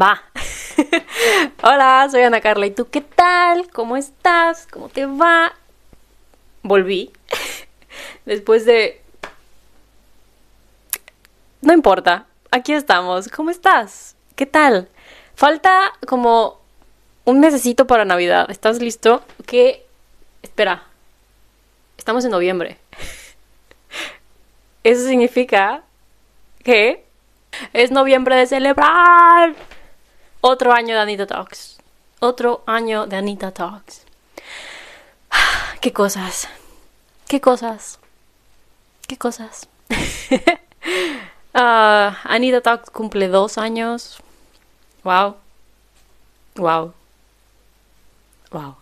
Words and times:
Va. 0.00 0.22
Hola, 1.62 2.06
soy 2.08 2.22
Ana 2.22 2.40
Carla. 2.40 2.66
¿Y 2.66 2.70
tú 2.70 2.88
qué 2.88 3.00
tal? 3.00 3.68
¿Cómo 3.70 3.96
estás? 3.96 4.68
¿Cómo 4.70 4.88
te 4.88 5.06
va? 5.06 5.52
Volví. 6.62 7.10
Después 8.24 8.64
de... 8.64 9.02
No 11.62 11.72
importa. 11.72 12.26
Aquí 12.52 12.72
estamos. 12.72 13.28
¿Cómo 13.28 13.50
estás? 13.50 14.14
¿Qué 14.36 14.46
tal? 14.46 14.88
Falta 15.34 15.92
como 16.06 16.60
un 17.24 17.40
mesecito 17.40 17.88
para 17.88 18.04
Navidad. 18.04 18.50
¿Estás 18.52 18.80
listo? 18.80 19.24
¿Qué? 19.46 19.84
Espera. 20.42 20.84
Estamos 21.96 22.24
en 22.24 22.30
noviembre. 22.30 22.78
Eso 24.84 25.08
significa 25.08 25.82
que 26.62 27.04
es 27.72 27.90
noviembre 27.90 28.36
de 28.36 28.46
celebrar. 28.46 29.56
Otro 30.40 30.72
año 30.72 30.94
de 30.94 31.00
Anita 31.00 31.26
Talks. 31.26 31.78
Otro 32.20 32.62
año 32.66 33.06
de 33.06 33.16
Anita 33.16 33.50
Talks. 33.50 34.02
¿Qué 35.80 35.92
cosas? 35.92 36.48
¿Qué 37.26 37.40
cosas? 37.40 37.98
¿Qué 39.06 39.16
cosas? 39.16 39.68
uh, 41.54 41.54
Anita 42.24 42.60
Talks 42.60 42.90
cumple 42.90 43.28
dos 43.28 43.58
años. 43.58 44.18
Wow. 45.02 45.36
Wow. 46.56 46.94
Wow. 48.50 48.76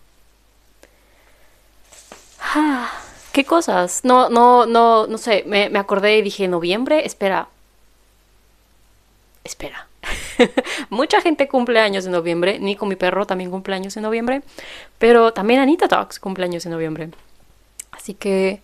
¿Qué 3.31 3.45
cosas? 3.45 4.01
No, 4.03 4.29
no, 4.29 4.65
no, 4.65 5.05
no 5.05 5.17
sé, 5.17 5.43
me, 5.45 5.69
me 5.69 5.79
acordé 5.79 6.17
y 6.17 6.21
dije, 6.21 6.47
noviembre, 6.47 7.05
espera. 7.05 7.49
Espera. 9.43 9.87
Mucha 10.89 11.21
gente 11.21 11.47
cumple 11.47 11.79
años 11.79 12.05
en 12.05 12.11
noviembre. 12.11 12.59
Nico, 12.59 12.85
mi 12.85 12.95
perro, 12.95 13.25
también 13.25 13.51
cumple 13.51 13.75
años 13.75 13.95
en 13.97 14.03
noviembre. 14.03 14.41
Pero 14.97 15.33
también 15.33 15.59
Anita 15.59 15.87
Talks 15.87 16.19
cumple 16.19 16.45
años 16.45 16.65
en 16.65 16.71
noviembre. 16.71 17.09
Así 17.91 18.13
que 18.13 18.61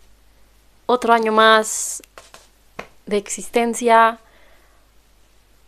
otro 0.85 1.13
año 1.13 1.31
más 1.31 2.01
de 3.05 3.17
existencia. 3.17 4.19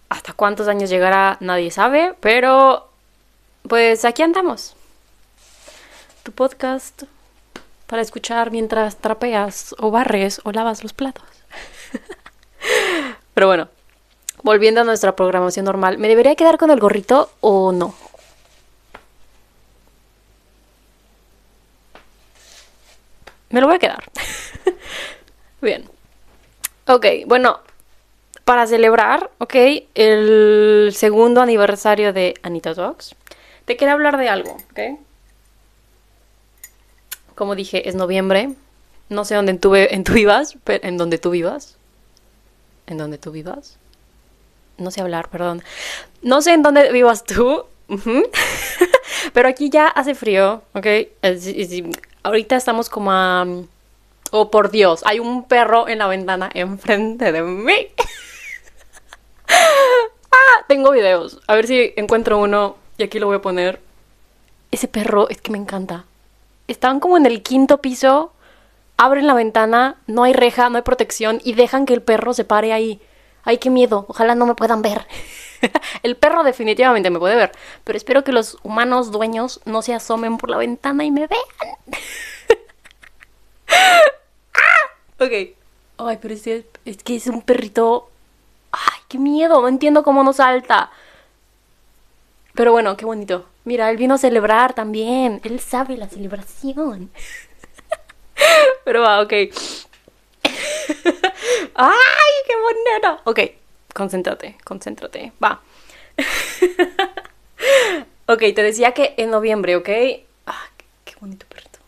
Hasta 0.10 0.34
cuántos 0.34 0.68
años 0.68 0.90
llegará 0.90 1.38
nadie 1.40 1.72
sabe. 1.72 2.16
Pero 2.20 2.90
pues 3.68 4.06
aquí 4.06 4.22
andamos. 4.22 4.76
Tu 6.24 6.32
podcast 6.32 7.04
para 7.88 8.02
escuchar 8.02 8.52
mientras 8.52 8.98
trapeas 8.98 9.76
o 9.78 9.92
barres 9.92 10.42
o 10.44 10.52
lavas 10.52 10.84
los 10.84 10.94
platos. 10.94 11.26
Pero 13.34 13.48
bueno, 13.48 13.70
volviendo 14.46 14.82
a 14.82 14.84
nuestra 14.84 15.16
programación 15.16 15.66
normal, 15.66 15.98
¿me 15.98 16.08
debería 16.08 16.36
quedar 16.36 16.60
con 16.60 16.70
el 16.70 16.80
gorrito 16.80 17.32
o 17.42 17.72
no? 17.72 17.96
Me 23.50 23.60
lo 23.60 23.66
voy 23.66 23.78
a 23.78 23.80
quedar. 23.80 24.04
Bien. 25.62 25.90
Ok, 26.86 27.08
bueno, 27.26 27.60
para 28.44 28.68
celebrar, 28.68 29.32
ok, 29.40 29.56
el 29.96 30.92
segundo 30.94 31.42
aniversario 31.42 32.14
de 32.14 32.36
Anita 32.44 32.76
Talks, 32.76 33.16
te 33.66 33.76
quiero 33.78 33.94
hablar 33.94 34.18
de 34.18 34.30
algo, 34.30 34.58
ok. 34.70 35.00
Como 37.34 37.56
dije, 37.56 37.90
es 37.90 37.96
noviembre. 37.96 38.54
No 39.10 39.26
sé 39.26 39.34
dónde 39.34 39.52
en 39.90 40.04
vivas, 40.14 40.56
pero 40.64 40.88
en 40.88 40.98
donde 40.98 41.18
tú 41.18 41.32
vivas. 41.32 41.78
En 42.86 43.00
donde 43.00 43.18
tú 43.18 43.32
vivas. 43.32 43.80
No 44.78 44.92
sé 44.92 45.02
hablar, 45.02 45.30
perdón. 45.30 45.64
No 46.22 46.42
sé 46.42 46.54
en 46.54 46.64
dónde 46.64 46.92
vivas 46.92 47.24
tú. 47.24 47.66
pero 49.34 49.48
aquí 49.48 49.70
ya 49.70 49.88
hace 49.88 50.16
frío, 50.16 50.64
¿ok? 50.74 50.88
ahorita 52.24 52.56
estamos 52.56 52.90
como 52.90 53.12
a... 53.12 53.46
Oh, 54.32 54.50
por 54.50 54.72
Dios, 54.72 55.04
hay 55.06 55.20
un 55.20 55.44
perro 55.48 55.88
en 55.88 56.00
la 56.00 56.08
ventana 56.08 56.50
enfrente 56.54 57.32
de 57.32 57.42
mí. 57.44 57.88
ah, 59.48 60.66
tengo 60.68 60.92
videos. 60.92 61.40
A 61.48 61.56
ver 61.56 61.68
si 61.68 61.94
encuentro 61.96 62.40
uno 62.40 62.76
y 62.98 63.04
aquí 63.04 63.20
lo 63.20 63.28
voy 63.28 63.38
a 63.38 63.42
poner. 63.42 63.80
Ese 64.72 64.88
perro 64.88 65.30
es 65.30 65.40
que 65.42 65.52
me 65.52 65.58
encanta. 65.58 66.06
Están 66.68 67.00
como 67.00 67.18
en 67.18 67.28
el 67.28 67.44
quinto 67.44 67.78
piso, 67.78 68.34
abren 68.98 69.28
la 69.28 69.36
ventana, 69.36 69.98
no 70.08 70.24
hay 70.24 70.34
reja, 70.34 70.70
no 70.70 70.78
hay 70.78 70.82
protección 70.82 71.40
y 71.44 71.54
dejan 71.54 71.86
que 71.86 71.94
el 71.94 72.02
perro 72.02 72.34
se 72.34 72.44
pare 72.44 72.74
ahí. 72.74 73.00
Ay, 73.46 73.60
qué 73.60 73.70
miedo, 73.70 74.06
ojalá 74.10 74.36
no 74.36 74.46
me 74.46 74.56
puedan 74.56 74.82
ver. 74.82 75.08
el 76.04 76.18
perro 76.18 76.44
definitivamente 76.44 77.10
me 77.10 77.20
puede 77.20 77.36
ver, 77.36 77.52
pero 77.84 77.98
espero 77.98 78.24
que 78.24 78.32
los 78.32 78.58
humanos 78.64 79.12
dueños 79.12 79.62
no 79.66 79.82
se 79.82 79.94
asomen 79.94 80.38
por 80.38 80.50
la 80.50 80.58
ventana 80.58 81.06
y 81.06 81.12
me 81.12 81.28
vean. 81.28 81.42
¡Ah! 84.54 85.24
Ok. 85.24 85.32
Ay, 85.98 86.18
pero 86.22 86.34
es 86.34 86.42
que, 86.42 86.66
es 86.84 86.98
que 87.04 87.16
es 87.16 87.28
un 87.28 87.42
perrito... 87.42 88.10
Ay, 88.72 89.00
qué 89.08 89.18
miedo, 89.18 89.62
no 89.62 89.70
entiendo 89.70 90.04
cómo 90.04 90.24
no 90.24 90.34
salta. 90.34 90.92
Pero 92.54 92.72
bueno, 92.72 92.98
qué 92.98 93.06
bonito. 93.06 93.46
Mira, 93.64 93.90
él 93.90 93.98
vino 93.98 94.16
a 94.16 94.18
celebrar 94.18 94.74
también. 94.74 95.42
Él 95.44 95.60
sabe 95.60 95.98
la 95.98 96.08
celebración. 96.08 97.10
Pero 98.86 99.02
va, 99.02 99.22
ok. 99.22 99.34
¡Ay, 101.76 102.25
qué! 103.02 103.10
Ok, 103.24 103.40
concéntrate, 103.94 104.58
concéntrate. 104.64 105.32
Va. 105.44 105.62
ok, 108.28 108.40
te 108.40 108.64
decía 108.64 108.94
que 108.94 109.14
en 109.18 109.32
noviembre, 109.32 109.76
¿ok? 109.76 109.90
Ah, 110.46 110.68
qué 111.04 111.16
bonito 111.20 111.46
perrito. 111.48 111.80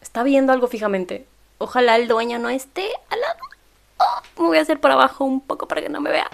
Está 0.00 0.22
viendo 0.22 0.52
algo 0.52 0.68
fijamente. 0.68 1.26
Ojalá 1.58 1.96
el 1.96 2.08
dueño 2.08 2.38
no 2.38 2.48
esté 2.48 2.90
al 3.08 3.20
lado. 3.20 3.38
Oh, 3.98 4.42
me 4.42 4.48
voy 4.48 4.58
a 4.58 4.62
hacer 4.62 4.80
por 4.80 4.90
abajo 4.90 5.24
un 5.24 5.40
poco 5.40 5.68
para 5.68 5.80
que 5.80 5.88
no 5.88 6.00
me 6.00 6.10
vea. 6.10 6.30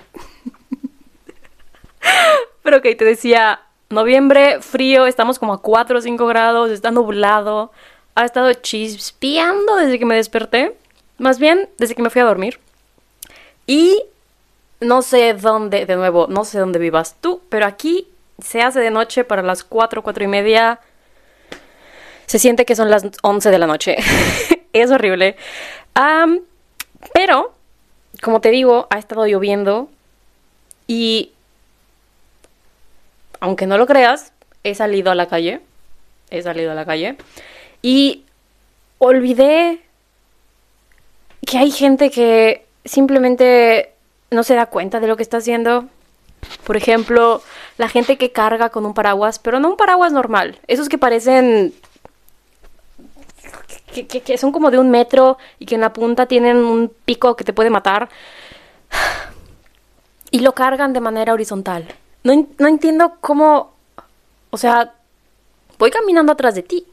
Pero 2.63 2.79
ok, 2.79 2.85
te 2.97 3.05
decía, 3.05 3.61
noviembre, 3.91 4.61
frío, 4.61 5.07
estamos 5.07 5.39
como 5.39 5.55
a 5.55 5.63
4 5.63 5.99
o 5.99 6.01
5 6.01 6.27
grados, 6.27 6.71
está 6.71 6.91
nublado, 6.91 7.73
ha 8.15 8.25
estado 8.25 8.53
chispeando 8.55 9.77
desde 9.77 9.99
que 9.99 10.07
me 10.07 10.17
desperté, 10.17 10.77
más 11.19 11.39
bien 11.39 11.69
desde 11.79 11.95
que 11.95 12.03
me 12.03 12.11
fui 12.11 12.21
a 12.21 12.25
dormir. 12.25 12.61
Y 13.69 14.03
no 14.81 15.03
sé 15.03 15.35
dónde, 15.35 15.85
de 15.85 15.95
nuevo, 15.95 16.27
no 16.27 16.47
sé 16.47 16.59
dónde 16.59 16.79
vivas 16.79 17.17
tú, 17.21 17.43
pero 17.51 17.67
aquí 17.67 18.09
se 18.43 18.63
hace 18.63 18.81
de 18.81 18.91
noche 18.91 19.25
para 19.25 19.43
las 19.43 19.63
4, 19.63 20.03
4 20.03 20.25
y 20.25 20.27
media. 20.27 20.81
Se 22.25 22.39
siente 22.39 22.65
que 22.65 22.75
son 22.75 22.91
las 22.91 23.05
11 23.23 23.51
de 23.51 23.59
la 23.59 23.67
noche. 23.67 23.97
es 24.73 24.91
horrible. 24.91 25.37
pero, 27.13 27.53
como 28.23 28.41
te 28.41 28.51
digo, 28.51 28.87
ha 28.89 28.99
estado 28.99 29.27
lloviendo 29.27 29.91
y 30.87 31.33
aunque 33.39 33.67
no 33.67 33.77
lo 33.77 33.87
creas, 33.87 34.33
he 34.65 34.75
salido 34.75 35.11
a 35.11 35.15
la 35.15 35.29
calle. 35.29 35.61
He 36.31 36.41
salido 36.41 36.73
a 36.73 36.75
la 36.75 36.87
calle. 36.87 37.19
Y 37.83 38.25
olvidé 38.97 39.83
que 41.47 41.59
hay 41.59 41.71
gente 41.71 42.11
que 42.11 42.68
simplemente 42.89 43.93
no 44.31 44.43
se 44.43 44.55
da 44.55 44.67
cuenta 44.67 45.01
de 45.01 45.07
lo 45.07 45.17
que 45.17 45.23
está 45.23 45.39
haciendo. 45.39 45.87
Por 46.65 46.77
ejemplo, 46.77 47.43
la 47.77 47.89
gente 47.89 48.17
que 48.17 48.33
carga 48.33 48.71
con 48.71 48.87
un 48.87 48.95
paraguas, 48.95 49.39
pero 49.39 49.61
no 49.61 49.69
un 49.71 49.77
paraguas 49.77 50.13
normal. 50.13 50.59
Esos 50.67 50.89
que 50.89 50.99
parecen... 50.99 51.75
Que, 53.93 54.07
que, 54.07 54.39
son 54.39 54.53
como 54.53 54.71
de 54.71 54.79
un 54.79 54.91
metro 54.91 55.39
y 55.59 55.67
que 55.67 55.75
en 55.75 55.81
la 55.81 55.93
punta 55.93 56.27
tienen 56.27 56.59
un 56.59 56.93
pico 57.05 57.35
que 57.37 57.45
te 57.45 57.53
puede 57.53 57.71
matar. 57.71 58.09
Y 60.31 60.41
lo 60.41 60.53
cargan 60.53 60.93
de 60.93 61.01
manera 61.01 61.33
horizontal. 61.33 61.89
No, 62.23 62.47
no 62.59 62.69
entiendo 62.69 63.15
cómo... 63.23 63.73
O 64.51 64.59
sea, 64.59 64.93
voy 65.79 65.91
caminando 65.91 66.33
atrás 66.33 66.55
de 66.55 66.63
ti. 66.63 66.87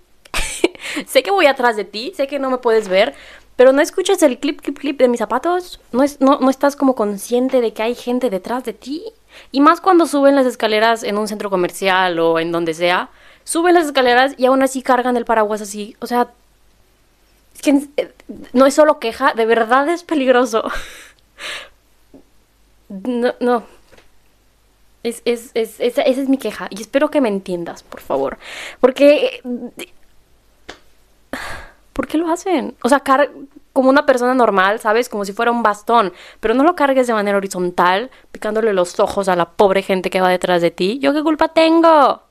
sé 1.05 1.21
que 1.21 1.31
voy 1.31 1.45
atrás 1.45 1.75
de 1.75 1.83
ti, 1.83 2.13
sé 2.15 2.27
que 2.27 2.39
no 2.39 2.49
me 2.49 2.59
puedes 2.59 2.87
ver, 2.87 3.13
pero 3.55 3.71
no 3.71 3.81
escuchas 3.81 4.21
el 4.23 4.39
clip, 4.39 4.61
clip, 4.61 4.77
clip 4.77 4.99
de 4.99 5.07
mis 5.07 5.19
zapatos. 5.19 5.79
No, 5.91 6.03
es, 6.03 6.19
no, 6.21 6.39
no 6.39 6.49
estás 6.49 6.75
como 6.75 6.95
consciente 6.95 7.61
de 7.61 7.73
que 7.73 7.83
hay 7.83 7.95
gente 7.95 8.29
detrás 8.29 8.63
de 8.63 8.73
ti. 8.73 9.03
Y 9.51 9.61
más 9.61 9.81
cuando 9.81 10.05
suben 10.05 10.35
las 10.35 10.45
escaleras 10.45 11.03
en 11.03 11.17
un 11.17 11.27
centro 11.27 11.49
comercial 11.49 12.19
o 12.19 12.39
en 12.39 12.51
donde 12.51 12.73
sea. 12.73 13.09
Suben 13.43 13.75
las 13.75 13.85
escaleras 13.85 14.33
y 14.37 14.45
aún 14.45 14.63
así 14.63 14.81
cargan 14.81 15.17
el 15.17 15.25
paraguas 15.25 15.61
así. 15.61 15.95
O 15.99 16.07
sea, 16.07 16.31
eh, 17.65 18.13
no 18.53 18.65
es 18.65 18.73
solo 18.73 18.99
queja, 18.99 19.33
de 19.33 19.45
verdad 19.45 19.87
es 19.89 20.03
peligroso. 20.03 20.63
No, 22.87 23.33
no, 23.39 23.63
es, 25.05 25.21
es, 25.25 25.51
es, 25.53 25.79
esa, 25.79 26.01
es 26.01 26.27
mi 26.27 26.37
queja 26.37 26.67
y 26.71 26.81
espero 26.81 27.11
que 27.11 27.21
me 27.21 27.29
entiendas, 27.29 27.83
por 27.83 28.01
favor. 28.01 28.37
Porque... 28.79 29.41
¿Por 32.05 32.11
qué 32.11 32.19
lo 32.19 32.31
hacen? 32.31 32.75
O 32.83 32.89
sea, 32.89 33.01
como 33.73 33.89
una 33.89 34.05
persona 34.05 34.35
normal, 34.35 34.79
¿sabes? 34.79 35.09
Como 35.09 35.25
si 35.25 35.33
fuera 35.33 35.49
un 35.49 35.63
bastón, 35.63 36.13
pero 36.39 36.53
no 36.53 36.63
lo 36.63 36.75
cargues 36.75 37.07
de 37.07 37.13
manera 37.13 37.35
horizontal, 37.35 38.11
picándole 38.31 38.73
los 38.73 38.99
ojos 38.99 39.27
a 39.27 39.35
la 39.35 39.49
pobre 39.49 39.81
gente 39.81 40.11
que 40.11 40.21
va 40.21 40.29
detrás 40.29 40.61
de 40.61 40.69
ti. 40.69 40.99
¿Yo 40.99 41.13
qué 41.13 41.23
culpa 41.23 41.47
tengo? 41.47 42.21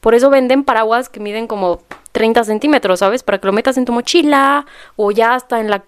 Por 0.00 0.14
eso 0.14 0.30
venden 0.30 0.62
paraguas 0.62 1.08
que 1.08 1.18
miden 1.18 1.48
como 1.48 1.82
30 2.12 2.44
centímetros, 2.44 3.00
¿sabes? 3.00 3.24
Para 3.24 3.38
que 3.38 3.48
lo 3.48 3.52
metas 3.52 3.76
en 3.76 3.84
tu 3.84 3.92
mochila 3.92 4.66
o 4.94 5.10
ya 5.10 5.34
hasta 5.34 5.58
en 5.58 5.68
la... 5.68 5.82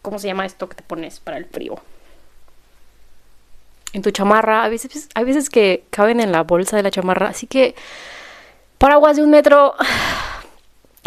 ¿Cómo 0.00 0.20
se 0.20 0.28
llama 0.28 0.46
esto 0.46 0.68
que 0.68 0.76
te 0.76 0.84
pones 0.84 1.18
para 1.18 1.38
el 1.38 1.46
frío? 1.46 1.74
En 3.92 4.02
tu 4.02 4.12
chamarra. 4.12 4.62
A 4.62 4.68
veces, 4.68 5.08
hay 5.16 5.24
veces 5.24 5.50
que 5.50 5.86
caben 5.90 6.20
en 6.20 6.30
la 6.30 6.44
bolsa 6.44 6.76
de 6.76 6.84
la 6.84 6.92
chamarra. 6.92 7.30
Así 7.30 7.48
que 7.48 7.74
paraguas 8.78 9.16
de 9.16 9.24
un 9.24 9.30
metro 9.30 9.74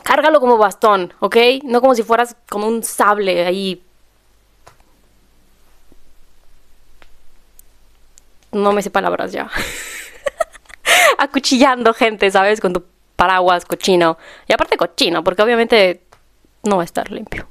Cárgalo 0.08 0.40
como 0.40 0.58
bastón, 0.58 1.14
¿ok? 1.20 1.36
No 1.66 1.82
como 1.82 1.94
si 1.94 2.02
fueras 2.02 2.38
con 2.48 2.64
un 2.64 2.82
sable 2.82 3.46
ahí. 3.46 3.84
No 8.54 8.72
me 8.72 8.82
sé 8.82 8.90
palabras 8.90 9.34
ya. 9.34 9.52
Acuchillando 11.18 11.94
gente, 11.94 12.32
¿sabes? 12.32 12.62
Con 12.62 12.72
tu 12.72 12.86
paraguas 13.18 13.66
cochino. 13.66 14.18
Y 14.48 14.54
aparte 14.54 14.78
cochino, 14.78 15.26
porque 15.26 15.42
obviamente 15.42 16.02
no 16.64 16.78
va 16.78 16.84
a 16.84 16.86
estar 16.86 17.12
limpio. 17.12 17.50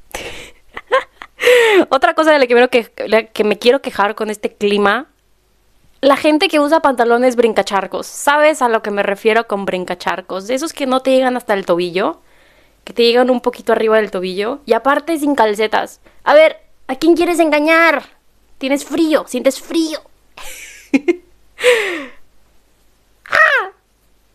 Otra 1.91 2.15
cosa 2.15 2.33
de 2.33 2.39
la 2.39 2.47
que, 2.47 2.87
que, 2.91 3.29
que 3.35 3.45
me 3.45 3.59
quiero 3.59 3.83
quejar 3.83 4.15
con 4.15 4.31
este 4.31 4.55
clima 4.55 5.09
la 6.01 6.17
gente 6.17 6.49
que 6.49 6.59
usa 6.59 6.81
pantalones 6.81 7.37
brincacharcos, 7.37 8.07
¿sabes 8.07 8.63
a 8.63 8.69
lo 8.71 8.81
que 8.81 8.91
me 8.91 9.03
refiero 9.03 9.47
con 9.47 9.67
brincacharcos? 9.67 10.47
De 10.47 10.55
esos 10.55 10.73
que 10.73 10.87
no 10.87 11.01
te 11.01 11.11
llegan 11.11 11.37
hasta 11.37 11.53
el 11.53 11.67
tobillo 11.67 12.23
que 12.87 12.93
te 12.93 13.03
llegan 13.03 13.31
un 13.31 13.41
poquito 13.41 13.73
arriba 13.73 13.97
del 13.97 14.13
tobillo 14.13 14.61
y 14.65 14.73
aparte 14.73 15.19
sin 15.19 15.35
calcetas. 15.35 15.99
A 16.23 16.35
ver, 16.35 16.57
¿a 16.87 16.95
quién 16.95 17.17
quieres 17.17 17.41
engañar? 17.41 18.05
Tienes 18.59 18.85
frío, 18.85 19.25
sientes 19.27 19.61
frío. 19.61 19.99
¡Ah! 23.29 23.71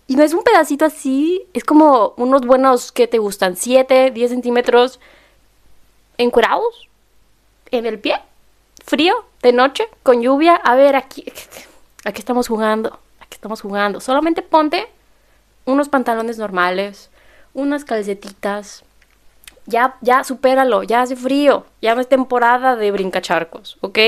Y 0.05 0.17
no 0.17 0.23
es 0.23 0.33
un 0.33 0.43
pedacito 0.43 0.83
así, 0.83 1.43
es 1.53 1.63
como 1.63 2.13
unos 2.17 2.41
buenos 2.41 2.91
que 2.91 3.07
te 3.07 3.19
gustan, 3.19 3.55
7, 3.55 4.11
10 4.11 4.29
centímetros 4.29 4.99
encuerados 6.17 6.89
en 7.71 7.85
el 7.85 7.99
pie, 7.99 8.19
frío, 8.83 9.15
de 9.43 9.53
noche, 9.53 9.87
con 10.03 10.21
lluvia. 10.21 10.55
A 10.55 10.75
ver, 10.75 10.97
aquí, 10.97 11.23
aquí 12.03 12.19
estamos 12.19 12.49
jugando, 12.49 12.99
aquí 13.21 13.35
estamos 13.35 13.61
jugando. 13.61 14.01
Solamente 14.01 14.41
ponte 14.41 14.89
unos 15.63 15.87
pantalones 15.87 16.37
normales, 16.37 17.10
unas 17.53 17.85
calcetitas. 17.85 18.83
Ya, 19.65 19.95
ya, 20.01 20.23
supéralo, 20.23 20.83
ya 20.83 21.01
hace 21.01 21.15
frío, 21.15 21.65
ya 21.81 21.93
no 21.95 22.01
es 22.01 22.09
temporada 22.09 22.75
de 22.75 22.91
brincacharcos, 22.91 23.77
¿ok? 23.81 23.99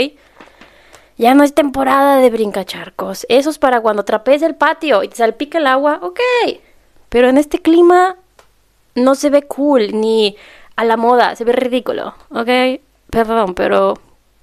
Ya 1.17 1.35
no 1.35 1.43
es 1.43 1.53
temporada 1.53 2.17
de 2.17 2.29
brincacharcos. 2.31 3.25
Eso 3.29 3.49
es 3.51 3.59
para 3.59 3.81
cuando 3.81 4.03
trapees 4.03 4.41
el 4.41 4.55
patio 4.55 5.03
y 5.03 5.09
te 5.09 5.15
salpica 5.15 5.59
el 5.59 5.67
agua, 5.67 5.99
ok. 6.01 6.19
Pero 7.09 7.29
en 7.29 7.37
este 7.37 7.59
clima 7.59 8.17
no 8.95 9.15
se 9.15 9.29
ve 9.29 9.43
cool 9.43 9.99
ni 9.99 10.35
a 10.75 10.83
la 10.83 10.97
moda, 10.97 11.35
se 11.35 11.43
ve 11.43 11.53
ridículo, 11.53 12.15
¿ok? 12.29 12.81
Perdón, 13.09 13.53
pero 13.53 13.93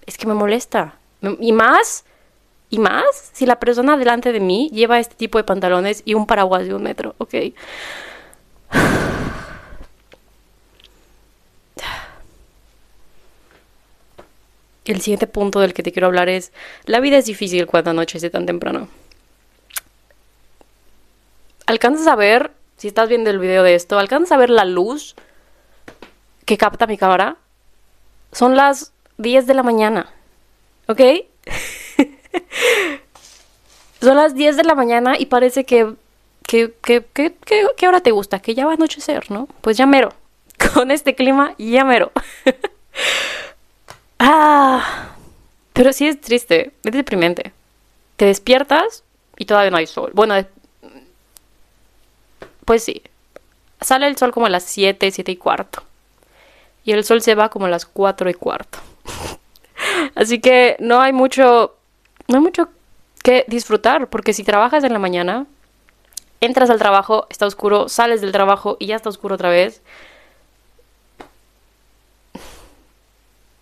es 0.07 0.17
que 0.17 0.29
me 0.29 0.35
molesta. 0.35 0.95
Y 1.41 1.53
más, 1.53 2.05
y 2.71 2.79
más, 2.79 3.31
si 3.33 3.47
la 3.47 3.59
persona 3.59 3.97
delante 3.97 4.33
de 4.33 4.41
mí 4.41 4.71
lleva 4.73 5.01
este 5.01 5.17
tipo 5.17 5.39
de 5.39 5.45
pantalones 5.45 6.03
y 6.05 6.15
un 6.15 6.27
paraguas 6.27 6.67
de 6.67 6.75
un 6.75 6.85
metro, 6.85 7.17
¿ok? 7.19 7.35
El 14.91 15.01
siguiente 15.01 15.27
punto 15.29 15.61
del 15.61 15.73
que 15.73 15.83
te 15.85 15.93
quiero 15.93 16.09
hablar 16.09 16.29
es, 16.29 16.53
la 16.85 17.01
vida 17.01 17.19
es 17.19 17.27
difícil 17.27 17.67
cuando 17.67 17.91
anochece 17.91 18.29
tan 18.29 18.45
temprano. 18.45 18.89
¿Alcanzas 21.67 22.09
a 22.09 22.17
ver, 22.17 22.51
si 22.77 22.89
estás 22.89 23.09
viendo 23.09 23.31
el 23.31 23.39
video 23.39 23.63
de 23.63 23.77
esto, 23.77 23.99
alcanzas 23.99 24.33
a 24.33 24.37
ver 24.37 24.51
la 24.51 24.65
luz 24.65 25.15
que 26.45 26.59
capta 26.59 26.89
mi 26.89 26.99
cámara? 26.99 27.37
Son 28.33 28.57
las 28.57 28.93
10 29.19 29.47
de 29.47 29.55
la 29.55 29.63
mañana, 29.63 30.13
¿ok? 30.89 31.01
Son 34.01 34.17
las 34.17 34.35
10 34.35 34.57
de 34.57 34.65
la 34.65 34.75
mañana 34.75 35.17
y 35.17 35.27
parece 35.27 35.65
que 35.65 35.95
¿Qué, 36.51 36.75
qué, 36.83 37.07
qué, 37.15 37.33
qué, 37.77 37.87
hora 37.87 38.01
te 38.01 38.11
gusta? 38.11 38.41
Que 38.41 38.57
ya 38.57 38.67
va 38.67 38.73
a 38.73 38.75
anochecer, 38.75 39.31
¿no? 39.31 39.47
Pues 39.61 39.77
ya 39.77 39.87
mero. 39.87 40.13
Con 40.75 40.91
este 40.91 41.15
clima, 41.15 41.55
ya 41.59 41.85
mero. 41.85 42.11
ah, 44.19 45.15
pero 45.73 45.93
sí 45.93 46.09
es 46.09 46.21
triste, 46.21 46.73
es 46.83 46.93
deprimente. 46.93 47.53
Te 48.17 48.25
despiertas 48.25 49.05
y 49.37 49.45
todavía 49.45 49.71
no 49.71 49.77
hay 49.77 49.87
sol. 49.87 50.11
Bueno, 50.13 50.35
pues 52.65 52.83
sí. 52.83 53.01
Sale 53.81 54.09
el 54.09 54.17
sol 54.17 54.33
como 54.33 54.47
a 54.47 54.51
las 54.51 54.65
7, 54.65 55.09
7 55.09 55.31
y 55.31 55.37
cuarto. 55.37 55.85
Y 56.83 56.91
el 56.91 57.05
sol 57.05 57.23
se 57.23 57.37
va 57.37 57.49
como 57.49 57.67
a 57.67 57.71
las 57.71 57.87
4 57.87 58.29
y 58.29 58.35
cuarto. 58.35 58.81
Así 60.17 60.41
que 60.41 60.75
no 60.81 61.01
hay 61.01 61.13
mucho, 61.13 61.77
no 62.27 62.39
hay 62.39 62.43
mucho 62.43 62.71
que 63.23 63.45
disfrutar, 63.47 64.09
porque 64.09 64.33
si 64.33 64.43
trabajas 64.43 64.83
en 64.83 64.93
la 64.93 64.99
mañana, 64.99 65.47
entras 66.41 66.71
al 66.71 66.79
trabajo, 66.79 67.27
está 67.31 67.47
oscuro, 67.47 67.89
sales 67.89 68.21
del 68.21 68.33
trabajo 68.33 68.77
y 68.79 68.87
ya 68.87 68.97
está 68.97 69.09
oscuro 69.09 69.35
otra 69.35 69.51
vez. 69.51 69.83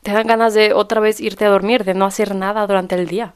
Te 0.02 0.12
dan 0.12 0.26
ganas 0.26 0.54
de 0.54 0.72
otra 0.72 1.00
vez 1.00 1.20
irte 1.20 1.44
a 1.44 1.50
dormir, 1.50 1.84
de 1.84 1.94
no 1.94 2.06
hacer 2.06 2.34
nada 2.34 2.66
durante 2.66 2.94
el 2.94 3.08
día. 3.08 3.34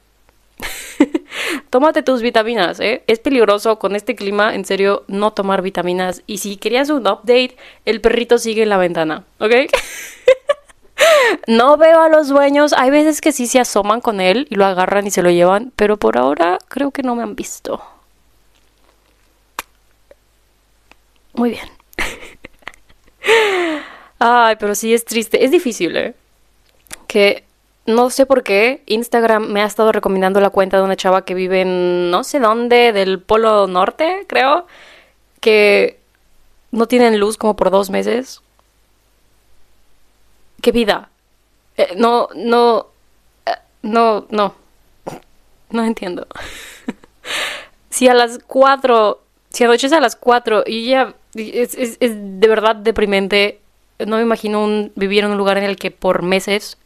Tómate 1.70 2.02
tus 2.02 2.22
vitaminas, 2.22 2.80
¿eh? 2.80 3.02
Es 3.06 3.18
peligroso 3.18 3.78
con 3.78 3.96
este 3.96 4.14
clima, 4.14 4.54
en 4.54 4.64
serio, 4.64 5.04
no 5.06 5.32
tomar 5.32 5.62
vitaminas. 5.62 6.22
Y 6.26 6.38
si 6.38 6.56
querías 6.56 6.88
un 6.88 7.06
update, 7.06 7.56
el 7.84 8.00
perrito 8.00 8.38
sigue 8.38 8.62
en 8.62 8.68
la 8.68 8.78
ventana, 8.78 9.24
¿ok? 9.38 9.52
no 11.46 11.76
veo 11.76 12.00
a 12.00 12.08
los 12.08 12.28
dueños. 12.28 12.72
Hay 12.74 12.90
veces 12.90 13.20
que 13.20 13.32
sí 13.32 13.46
se 13.46 13.60
asoman 13.60 14.00
con 14.00 14.20
él 14.20 14.46
y 14.50 14.54
lo 14.54 14.64
agarran 14.64 15.06
y 15.06 15.10
se 15.10 15.22
lo 15.22 15.30
llevan, 15.30 15.72
pero 15.76 15.96
por 15.98 16.16
ahora 16.16 16.58
creo 16.68 16.90
que 16.90 17.02
no 17.02 17.14
me 17.16 17.22
han 17.22 17.34
visto. 17.34 17.82
Muy 21.34 21.50
bien. 21.50 21.68
Ay, 24.18 24.56
pero 24.58 24.74
sí 24.74 24.94
es 24.94 25.04
triste. 25.04 25.44
Es 25.44 25.50
difícil, 25.50 25.96
¿eh? 25.96 26.14
Que 27.06 27.44
no 27.86 28.10
sé 28.10 28.26
por 28.26 28.42
qué 28.42 28.82
Instagram 28.86 29.48
me 29.48 29.62
ha 29.62 29.66
estado 29.66 29.92
recomendando 29.92 30.40
la 30.40 30.50
cuenta 30.50 30.76
de 30.76 30.84
una 30.84 30.96
chava 30.96 31.24
que 31.24 31.34
vive 31.34 31.62
en 31.62 32.10
no 32.10 32.22
sé 32.24 32.38
dónde, 32.38 32.92
del 32.92 33.20
Polo 33.20 33.66
Norte, 33.66 34.24
creo, 34.28 34.66
que 35.40 35.98
no 36.70 36.86
tienen 36.86 37.18
luz 37.18 37.36
como 37.36 37.56
por 37.56 37.70
dos 37.70 37.90
meses. 37.90 38.42
¿Qué 40.60 40.70
vida? 40.70 41.10
Eh, 41.76 41.94
no, 41.96 42.28
no, 42.36 42.86
eh, 43.46 43.52
no, 43.82 44.26
no. 44.30 44.54
No 45.70 45.84
entiendo. 45.84 46.26
si 47.90 48.06
a 48.06 48.14
las 48.14 48.38
cuatro, 48.46 49.21
si 49.52 49.64
anochece 49.64 49.94
a 49.94 50.00
las 50.00 50.16
cuatro 50.16 50.62
y 50.66 50.88
ya 50.88 51.14
es, 51.34 51.74
es, 51.74 51.96
es, 52.00 52.12
de 52.14 52.48
verdad 52.48 52.76
deprimente. 52.76 53.60
No 53.98 54.16
me 54.16 54.22
imagino 54.22 54.64
un, 54.64 54.92
vivir 54.96 55.24
en 55.24 55.30
un 55.30 55.38
lugar 55.38 55.58
en 55.58 55.64
el 55.64 55.76
que 55.76 55.90
por 55.90 56.22
meses 56.22 56.78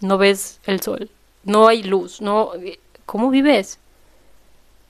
no 0.00 0.18
ves 0.18 0.60
el 0.66 0.80
sol. 0.80 1.10
No 1.44 1.68
hay 1.68 1.82
luz. 1.82 2.20
No, 2.20 2.52
¿Cómo 3.04 3.30
vives? 3.30 3.78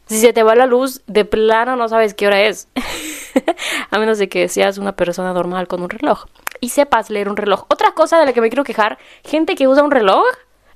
Si 0.07 0.19
se 0.19 0.33
te 0.33 0.43
va 0.43 0.55
la 0.55 0.67
luz, 0.67 1.03
de 1.07 1.25
plano 1.25 1.77
no 1.77 1.89
sabes 1.89 2.15
qué 2.15 2.27
hora 2.27 2.43
es. 2.43 2.69
A 3.91 3.99
menos 3.99 4.19
de 4.19 4.29
que 4.29 4.49
seas 4.49 4.79
una 4.79 4.93
persona 4.93 5.33
normal 5.33 5.69
con 5.69 5.83
un 5.83 5.91
reloj. 5.91 6.27
Y 6.61 6.71
sepas 6.71 7.11
leer 7.11 7.29
un 7.29 7.37
reloj. 7.37 7.65
Otra 7.69 7.93
cosa 7.93 8.19
de 8.19 8.25
la 8.25 8.33
que 8.33 8.41
me 8.41 8.49
quiero 8.49 8.65
quejar, 8.65 8.99
gente 9.25 9.55
que 9.57 9.69
usa 9.69 9.83
un 9.83 9.91
reloj 9.91 10.25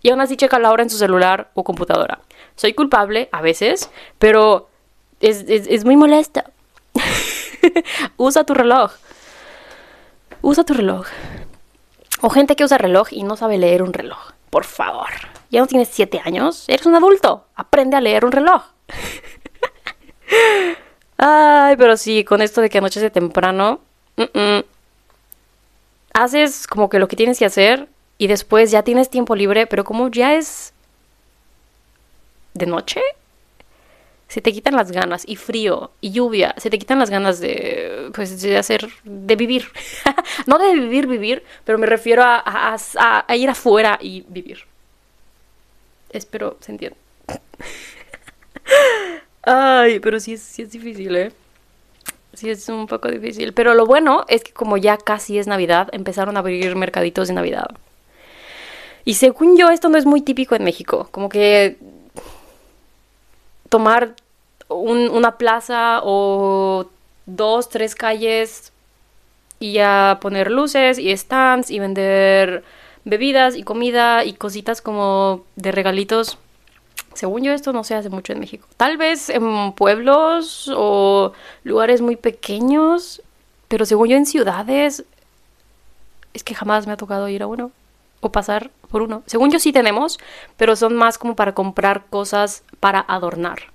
y 0.03 0.11
aún 0.11 0.21
así 0.21 0.37
checa 0.37 0.59
la 0.59 0.71
hora 0.71 0.83
en 0.83 0.91
su 0.91 0.99
celular 0.99 1.51
o 1.55 1.65
computadora. 1.65 2.21
Soy 2.57 2.75
culpable 2.75 3.29
a 3.33 3.41
veces, 3.41 3.91
pero 4.19 4.70
es, 5.21 5.45
es, 5.49 5.67
es 5.67 5.85
muy 5.85 5.97
molesta. 5.97 6.51
usa 8.17 8.45
tu 8.45 8.55
reloj. 8.55 8.93
Usa 10.43 10.65
tu 10.65 10.75
reloj. 10.75 11.07
O 12.23 12.31
gente 12.31 12.57
que 12.57 12.65
usa 12.65 12.79
reloj 12.79 13.13
y 13.13 13.23
no 13.23 13.37
sabe 13.37 13.59
leer 13.59 13.83
un 13.83 13.93
reloj. 13.93 14.33
Por 14.51 14.65
favor. 14.65 15.09
Ya 15.51 15.61
no 15.61 15.67
tienes 15.67 15.89
siete 15.89 16.21
años. 16.25 16.69
Eres 16.69 16.87
un 16.87 16.95
adulto. 16.95 17.45
Aprende 17.55 17.97
a 17.97 18.01
leer 18.01 18.25
un 18.25 18.33
reloj. 18.33 18.63
Ay, 21.19 21.77
pero 21.77 21.97
sí, 21.97 22.25
con 22.25 22.41
esto 22.41 22.61
de 22.61 22.71
que 22.71 22.79
anochece 22.79 23.11
temprano. 23.11 23.81
Haces 26.13 26.67
como 26.67 26.89
que 26.89 26.99
lo 26.99 27.09
que 27.09 27.17
tienes 27.17 27.39
que 27.39 27.45
hacer 27.45 27.89
y 28.19 28.27
después 28.27 28.71
ya 28.71 28.83
tienes 28.83 29.11
tiempo 29.11 29.35
libre, 29.35 29.67
pero 29.67 29.85
como 29.85 30.09
ya 30.09 30.35
es 30.35 30.73
de 32.55 32.67
noche, 32.67 33.01
se 34.31 34.41
te 34.41 34.53
quitan 34.53 34.77
las 34.77 34.93
ganas 34.93 35.25
y 35.27 35.35
frío 35.35 35.91
y 36.01 36.13
lluvia, 36.13 36.55
se 36.57 36.71
te 36.71 36.79
quitan 36.79 37.01
las 37.01 37.11
ganas 37.11 37.41
de, 37.41 38.13
pues, 38.15 38.41
de 38.41 38.57
hacer, 38.57 38.89
de 39.03 39.35
vivir. 39.35 39.67
no 40.47 40.57
de 40.57 40.73
vivir, 40.73 41.09
vivir, 41.09 41.43
pero 41.65 41.79
me 41.79 41.87
refiero 41.87 42.23
a, 42.23 42.45
a, 42.47 43.37
ir 43.37 43.51
afuera 43.51 43.99
y 44.01 44.25
vivir. 44.29 44.61
Espero 46.11 46.57
se 46.61 46.71
entienda. 46.71 46.97
Ay, 49.43 49.99
pero 49.99 50.21
sí, 50.21 50.37
sí 50.37 50.63
es 50.63 50.71
difícil, 50.71 51.17
¿eh? 51.17 51.33
Sí 52.33 52.51
es 52.51 52.69
un 52.69 52.87
poco 52.87 53.11
difícil. 53.11 53.53
Pero 53.53 53.75
lo 53.75 53.85
bueno 53.85 54.27
es 54.29 54.45
que 54.45 54.53
como 54.53 54.77
ya 54.77 54.97
casi 54.97 55.41
es 55.41 55.49
Navidad, 55.49 55.89
empezaron 55.91 56.37
a 56.37 56.41
abrir 56.41 56.77
mercaditos 56.77 57.27
de 57.27 57.35
Navidad. 57.35 57.67
Y 59.05 59.15
según 59.15 59.57
yo, 59.57 59.71
esto 59.71 59.89
no 59.89 59.99
es 59.99 60.07
muy 60.07 60.21
típico 60.21 60.55
en 60.55 60.63
México. 60.63 61.09
Como 61.11 61.29
que 61.29 61.79
tomar 63.71 64.15
una 64.69 65.39
plaza 65.39 66.01
o 66.05 66.87
dos, 67.25 67.69
tres 67.71 67.95
calles 67.95 68.73
y 69.59 69.73
ya 69.73 70.19
poner 70.21 70.51
luces 70.51 70.99
y 70.99 71.17
stands 71.17 71.71
y 71.71 71.79
vender 71.79 72.63
bebidas 73.05 73.57
y 73.57 73.63
comida 73.63 74.25
y 74.25 74.35
cositas 74.35 74.83
como 74.83 75.45
de 75.57 75.73
regalitos. 75.73 76.39
Según 77.15 77.43
yo 77.43 77.53
esto 77.53 77.73
no 77.73 77.83
se 77.83 77.95
hace 77.95 78.11
mucho 78.11 78.33
en 78.33 78.41
México. 78.41 78.69
Tal 78.77 78.97
vez 78.97 79.31
en 79.31 79.73
pueblos 79.73 80.71
o 80.75 81.33
lugares 81.65 82.01
muy 82.01 82.17
pequeños, 82.17 83.23
pero 83.69 83.87
según 83.87 84.09
yo 84.09 84.17
en 84.17 84.27
ciudades 84.27 85.05
es 86.33 86.45
que 86.45 86.55
jamás 86.55 86.87
me 86.87 86.93
ha 86.93 86.97
tocado 86.97 87.29
ir 87.29 87.43
a 87.43 87.47
uno 87.47 87.73
o 88.21 88.33
pasar 88.33 88.71
por 88.91 89.03
uno. 89.03 89.23
Según 89.27 89.51
yo 89.51 89.59
sí 89.59 89.73
tenemos, 89.73 90.19
pero 90.57 90.77
son 90.77 90.95
más 90.95 91.19
como 91.19 91.37
para 91.37 91.55
comprar 91.55 92.07
cosas 92.11 92.63
para 92.81 93.01
adornar. 93.01 93.73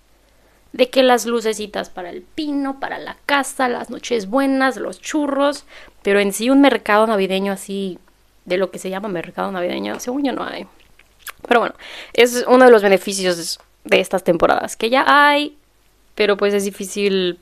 De 0.74 0.90
que 0.90 1.04
las 1.04 1.26
lucecitas 1.26 1.90
para 1.90 2.10
el 2.10 2.22
pino, 2.22 2.80
para 2.80 3.00
la 3.00 3.18
casa, 3.26 3.70
las 3.70 3.90
noches 3.90 4.28
buenas, 4.28 4.78
los 4.78 5.00
churros, 5.00 5.66
pero 6.02 6.20
en 6.20 6.34
sí 6.34 6.50
un 6.50 6.62
mercado 6.62 7.08
navideño 7.08 7.54
así, 7.54 7.98
de 8.44 8.58
lo 8.58 8.72
que 8.72 8.80
se 8.80 8.90
llama 8.90 9.08
mercado 9.08 9.52
navideño, 9.52 10.00
según 10.00 10.24
yo 10.24 10.34
no 10.34 10.44
hay. 10.44 10.68
Pero 11.48 11.60
bueno, 11.60 11.76
es 12.14 12.46
uno 12.48 12.66
de 12.66 12.72
los 12.72 12.84
beneficios 12.84 13.60
de 13.84 14.00
estas 14.00 14.24
temporadas, 14.24 14.76
que 14.76 14.90
ya 14.90 15.06
hay, 15.08 15.58
pero 16.14 16.38
pues 16.38 16.54
es 16.54 16.66
difícil 16.66 17.40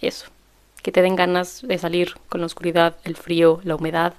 eso, 0.00 0.26
que 0.82 0.92
te 0.92 1.02
den 1.02 1.16
ganas 1.16 1.60
de 1.62 1.78
salir 1.78 2.14
con 2.28 2.40
la 2.40 2.46
oscuridad, 2.46 2.96
el 3.04 3.16
frío, 3.16 3.60
la 3.64 3.76
humedad. 3.76 4.14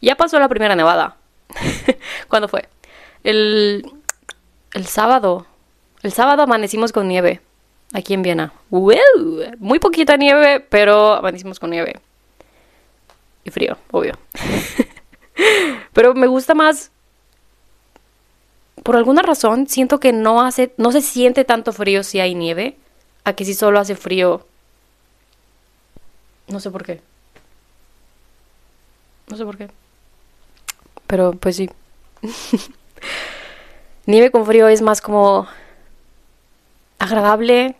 Ya 0.00 0.16
pasó 0.16 0.38
la 0.38 0.48
primera 0.48 0.74
nevada, 0.74 1.16
¿Cuándo 2.28 2.48
fue? 2.48 2.68
El, 3.24 3.90
el 4.72 4.86
sábado. 4.86 5.46
El 6.02 6.12
sábado 6.12 6.42
amanecimos 6.42 6.92
con 6.92 7.08
nieve. 7.08 7.40
Aquí 7.92 8.14
en 8.14 8.22
Viena. 8.22 8.52
Muy 8.70 9.78
poquita 9.80 10.16
nieve, 10.16 10.60
pero 10.60 11.14
amanecimos 11.14 11.58
con 11.58 11.70
nieve. 11.70 12.00
Y 13.44 13.50
frío, 13.50 13.76
obvio. 13.90 14.14
pero 15.92 16.14
me 16.14 16.26
gusta 16.26 16.54
más. 16.54 16.92
Por 18.82 18.96
alguna 18.96 19.22
razón, 19.22 19.66
siento 19.66 19.98
que 19.98 20.12
no 20.12 20.42
hace. 20.42 20.72
no 20.76 20.92
se 20.92 21.02
siente 21.02 21.44
tanto 21.44 21.72
frío 21.72 22.02
si 22.04 22.20
hay 22.20 22.34
nieve. 22.34 22.76
A 23.24 23.34
que 23.34 23.44
si 23.44 23.54
solo 23.54 23.80
hace 23.80 23.96
frío. 23.96 24.46
No 26.48 26.60
sé 26.60 26.70
por 26.70 26.84
qué. 26.84 27.00
No 29.28 29.36
sé 29.36 29.44
por 29.44 29.56
qué. 29.56 29.68
Pero 31.10 31.32
pues 31.32 31.56
sí. 31.56 31.68
Nieve 34.06 34.30
con 34.30 34.46
frío 34.46 34.68
es 34.68 34.80
más 34.80 35.00
como 35.00 35.48
agradable. 37.00 37.74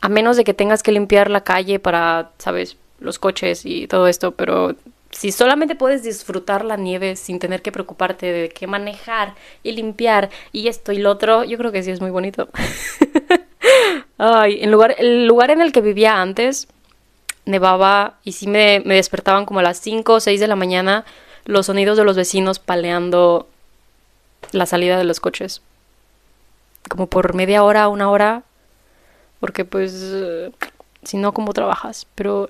A 0.00 0.08
menos 0.08 0.36
de 0.36 0.42
que 0.42 0.52
tengas 0.52 0.82
que 0.82 0.90
limpiar 0.90 1.30
la 1.30 1.44
calle 1.44 1.78
para, 1.78 2.32
sabes, 2.38 2.76
los 2.98 3.20
coches 3.20 3.64
y 3.64 3.86
todo 3.86 4.08
esto. 4.08 4.32
Pero 4.32 4.74
si 5.12 5.30
solamente 5.30 5.76
puedes 5.76 6.02
disfrutar 6.02 6.64
la 6.64 6.76
nieve 6.76 7.14
sin 7.14 7.38
tener 7.38 7.62
que 7.62 7.70
preocuparte 7.70 8.32
de 8.32 8.48
qué 8.48 8.66
manejar 8.66 9.34
y 9.62 9.70
limpiar 9.70 10.28
y 10.50 10.66
esto 10.66 10.90
y 10.90 10.98
lo 10.98 11.12
otro, 11.12 11.44
yo 11.44 11.56
creo 11.56 11.70
que 11.70 11.84
sí 11.84 11.92
es 11.92 12.00
muy 12.00 12.10
bonito. 12.10 12.48
Ay, 14.18 14.58
en 14.60 14.72
lugar, 14.72 14.96
el 14.98 15.28
lugar 15.28 15.52
en 15.52 15.60
el 15.60 15.70
que 15.70 15.82
vivía 15.82 16.20
antes 16.20 16.66
nevaba 17.44 18.18
y 18.24 18.32
sí 18.32 18.48
me, 18.48 18.82
me 18.84 18.96
despertaban 18.96 19.46
como 19.46 19.60
a 19.60 19.62
las 19.62 19.78
5 19.78 20.14
o 20.14 20.20
6 20.20 20.40
de 20.40 20.48
la 20.48 20.56
mañana 20.56 21.04
los 21.44 21.66
sonidos 21.66 21.96
de 21.96 22.04
los 22.04 22.16
vecinos 22.16 22.58
paleando 22.58 23.48
la 24.52 24.66
salida 24.66 24.96
de 24.98 25.04
los 25.04 25.20
coches. 25.20 25.62
Como 26.88 27.06
por 27.06 27.34
media 27.34 27.62
hora, 27.62 27.88
una 27.88 28.10
hora. 28.10 28.42
Porque 29.38 29.64
pues, 29.64 29.92
si 31.02 31.16
no, 31.16 31.32
¿cómo 31.32 31.52
trabajas? 31.52 32.06
Pero, 32.14 32.48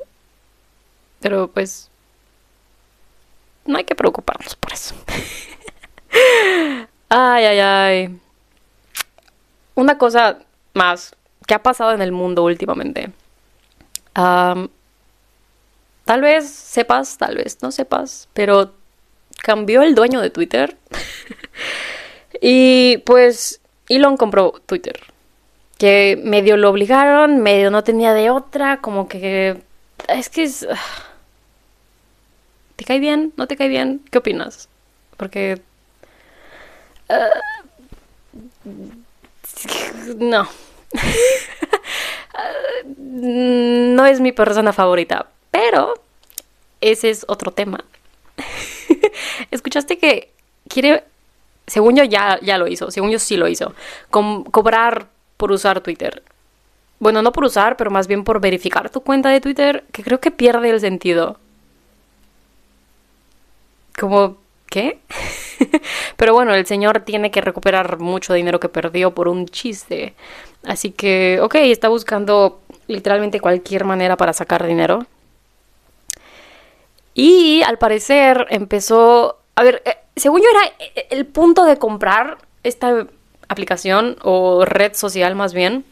pero 1.21 1.49
pues, 1.49 1.91
no 3.65 3.79
hay 3.79 3.85
que 3.85 3.95
preocuparnos 3.95 4.57
por 4.57 4.73
eso. 4.73 4.95
ay, 7.09 7.45
ay, 7.45 7.59
ay. 7.61 8.21
Una 9.75 9.99
cosa 9.99 10.39
más 10.75 11.15
que 11.47 11.55
ha 11.55 11.63
pasado 11.63 11.93
en 11.93 12.03
el 12.03 12.13
mundo 12.13 12.45
últimamente. 12.45 13.13
tal 14.15 14.71
vez 16.21 16.51
sepas, 16.51 17.19
tal 17.19 17.37
vez 17.37 17.63
no 17.63 17.71
sepas, 17.71 18.29
pero 18.33 18.73
cambió 19.43 19.83
el 19.83 19.95
dueño 19.95 20.21
de 20.21 20.31
Twitter. 20.31 20.77
y 22.41 22.99
pues 22.99 23.61
Elon 23.89 24.17
compró 24.17 24.61
Twitter. 24.67 25.01
Que 25.79 26.21
medio 26.23 26.57
lo 26.57 26.71
obligaron, 26.71 27.39
medio 27.39 27.71
no 27.71 27.85
tenía 27.85 28.13
de 28.13 28.31
otra, 28.31 28.81
como 28.81 29.09
que... 29.09 29.63
Es 30.09 30.29
que 30.29 30.45
es... 30.45 30.67
¿Te 32.77 32.85
cae 32.85 33.01
bien? 33.01 33.33
¿No 33.37 33.47
te 33.47 33.57
cae 33.57 33.69
bien? 33.69 34.03
¿Qué 34.11 34.19
opinas? 34.19 34.69
Porque... 35.17 35.61
no. 40.17 40.49
no 42.97 44.07
es 44.07 44.21
mi 44.21 44.33
persona 44.33 44.73
favorita, 44.73 45.27
pero 45.51 45.95
ese 46.81 47.11
es 47.11 47.25
otro 47.29 47.53
tema. 47.53 47.85
Escuchaste 49.51 49.99
que 49.99 50.31
quiere, 50.69 51.05
según 51.67 51.97
yo 51.97 52.05
ya, 52.05 52.39
ya 52.41 52.59
lo 52.59 52.67
hizo, 52.67 52.91
según 52.91 53.11
yo 53.11 53.19
sí 53.19 53.37
lo 53.37 53.49
hizo, 53.49 53.75
cobrar 54.11 55.07
por 55.37 55.53
usar 55.53 55.81
Twitter. 55.81 56.23
Bueno, 56.99 57.23
no 57.23 57.33
por 57.33 57.45
usar, 57.45 57.77
pero 57.77 57.91
más 57.91 58.07
bien 58.07 58.25
por 58.25 58.41
verificar 58.41 58.91
tu 58.91 59.01
cuenta 59.01 59.31
de 59.31 59.41
Twitter, 59.41 59.85
que 59.91 60.03
creo 60.03 60.21
que 60.21 60.31
pierde 60.31 60.69
el 60.71 60.81
sentido. 60.81 61.39
Como, 63.99 64.37
¿qué? 64.69 64.99
pero 66.17 66.35
bueno, 66.35 66.55
el 66.55 66.67
señor 66.67 67.01
tiene 67.01 67.31
que 67.31 67.41
recuperar 67.41 67.99
mucho 67.99 68.35
dinero 68.35 68.61
que 68.61 68.69
perdió 68.69 69.15
por 69.15 69.29
un 69.29 69.47
chiste. 69.47 70.15
Así 70.65 70.91
que, 70.91 71.39
ok, 71.43 71.55
está 71.57 71.89
buscando 71.89 72.61
literalmente 72.87 73.41
cualquier 73.41 73.85
manera 73.85 74.17
para 74.17 74.33
sacar 74.35 74.67
dinero. 74.67 75.07
Y 77.23 77.63
al 77.65 77.77
parecer 77.77 78.47
empezó, 78.49 79.41
a 79.55 79.63
ver, 79.63 79.83
eh, 79.85 79.99
según 80.17 80.41
yo 80.41 80.47
era 80.49 80.73
eh, 80.79 81.09
el 81.11 81.27
punto 81.27 81.65
de 81.67 81.77
comprar 81.77 82.39
esta 82.63 83.07
aplicación 83.47 84.17
o 84.23 84.65
red 84.65 84.95
social 84.95 85.35
más 85.35 85.53
bien. 85.53 85.85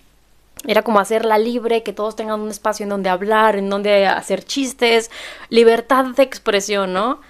Era 0.67 0.81
como 0.81 1.01
hacerla 1.01 1.37
libre, 1.37 1.83
que 1.83 1.93
todos 1.93 2.17
tengan 2.17 2.41
un 2.41 2.49
espacio 2.49 2.85
en 2.85 2.89
donde 2.89 3.11
hablar, 3.11 3.57
en 3.57 3.69
donde 3.69 4.07
hacer 4.07 4.43
chistes, 4.43 5.11
libertad 5.51 6.07
de 6.17 6.23
expresión, 6.23 6.95
¿no? 6.95 7.21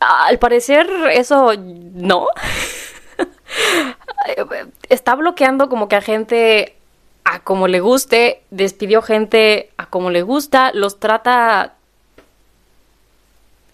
Al 0.00 0.40
parecer 0.40 0.90
eso 1.12 1.52
no. 1.56 2.26
Está 4.88 5.14
bloqueando 5.14 5.68
como 5.68 5.86
que 5.86 5.94
a 5.94 6.00
gente 6.00 6.74
a 7.22 7.38
como 7.38 7.68
le 7.68 7.78
guste, 7.78 8.42
despidió 8.50 9.00
gente 9.00 9.70
a 9.76 9.86
como 9.86 10.10
le 10.10 10.22
gusta, 10.22 10.72
los 10.74 10.98
trata 10.98 11.73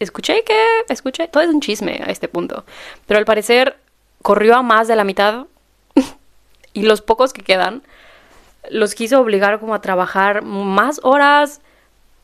escuché 0.01 0.43
que, 0.45 0.67
escuché, 0.89 1.29
todo 1.29 1.43
es 1.43 1.51
un 1.51 1.61
chisme 1.61 2.01
a 2.05 2.11
este 2.11 2.29
punto, 2.29 2.65
pero 3.07 3.19
al 3.19 3.25
parecer 3.25 3.77
corrió 4.23 4.57
a 4.57 4.63
más 4.63 4.89
de 4.89 4.97
la 4.97 5.05
mitad 5.05 5.47
y 6.73 6.83
los 6.83 7.01
pocos 7.01 7.33
que 7.33 7.43
quedan 7.43 7.83
los 8.69 8.95
quiso 8.95 9.21
obligar 9.21 9.59
como 9.59 9.75
a 9.75 9.81
trabajar 9.81 10.43
más 10.43 11.01
horas 11.03 11.61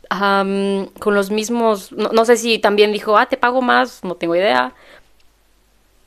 con 0.08 1.14
los 1.14 1.30
mismos, 1.30 1.90
no, 1.90 2.10
no, 2.10 2.24
sé 2.24 2.36
si 2.36 2.60
también 2.60 2.92
dijo, 2.92 3.18
ah, 3.18 3.26
te 3.26 3.36
pago 3.36 3.60
más, 3.60 4.04
no 4.04 4.14
tengo 4.14 4.36
idea, 4.36 4.72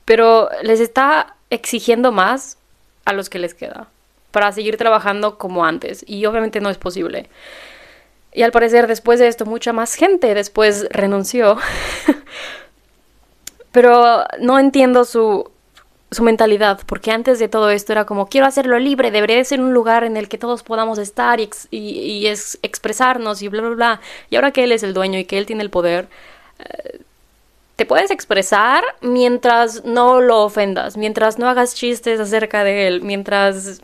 pero 0.05 0.49
les 0.63 0.79
está 0.79 1.35
exigiendo 1.49 2.11
más 2.13 2.57
a 3.03 3.11
los 3.11 3.29
que 3.29 3.39
les 3.39 3.53
queda 3.53 3.87
para 4.31 4.51
seguir 4.51 4.77
trabajando 4.77 5.37
como 5.37 5.65
antes 5.65 6.05
y 6.07 6.25
obviamente 6.25 6.61
no 6.61 6.69
es 6.69 6.77
posible. 6.77 7.29
Y 8.39 8.43
al 8.43 8.53
parecer 8.53 8.87
después 8.87 9.19
de 9.19 9.27
esto 9.27 9.45
mucha 9.45 9.73
más 9.73 9.95
gente 9.95 10.33
después 10.33 10.87
renunció. 10.91 11.57
Pero 13.73 14.23
no 14.39 14.57
entiendo 14.57 15.03
su 15.03 15.51
su 16.09 16.23
mentalidad, 16.23 16.79
porque 16.85 17.11
antes 17.11 17.37
de 17.37 17.49
todo 17.49 17.69
esto 17.69 17.91
era 17.91 18.05
como, 18.05 18.29
quiero 18.29 18.47
hacerlo 18.47 18.79
libre, 18.79 19.11
debería 19.11 19.35
de 19.35 19.43
ser 19.43 19.59
un 19.59 19.73
lugar 19.73 20.05
en 20.05 20.15
el 20.15 20.29
que 20.29 20.37
todos 20.37 20.63
podamos 20.63 20.97
estar 20.99 21.41
y, 21.41 21.49
y, 21.69 22.27
es, 22.27 22.57
expresarnos 22.63 23.41
y 23.41 23.49
bla, 23.49 23.61
bla, 23.61 23.71
bla. 23.71 24.01
Y 24.29 24.37
ahora 24.37 24.51
que 24.51 24.63
él 24.63 24.71
es 24.71 24.83
el 24.83 24.93
dueño 24.93 25.19
y 25.19 25.25
que 25.25 25.37
él 25.37 25.45
tiene 25.45 25.61
el 25.61 25.69
poder, 25.69 26.07
eh, 26.59 27.01
te 27.75 27.85
puedes 27.85 28.09
expresar 28.09 28.85
mientras 29.01 29.83
no 29.83 30.21
lo 30.21 30.43
ofendas, 30.43 30.95
mientras 30.95 31.39
no 31.39 31.49
hagas 31.49 31.75
chistes 31.75 32.21
acerca 32.21 32.63
de 32.63 32.87
él, 32.87 33.01
mientras 33.01 33.81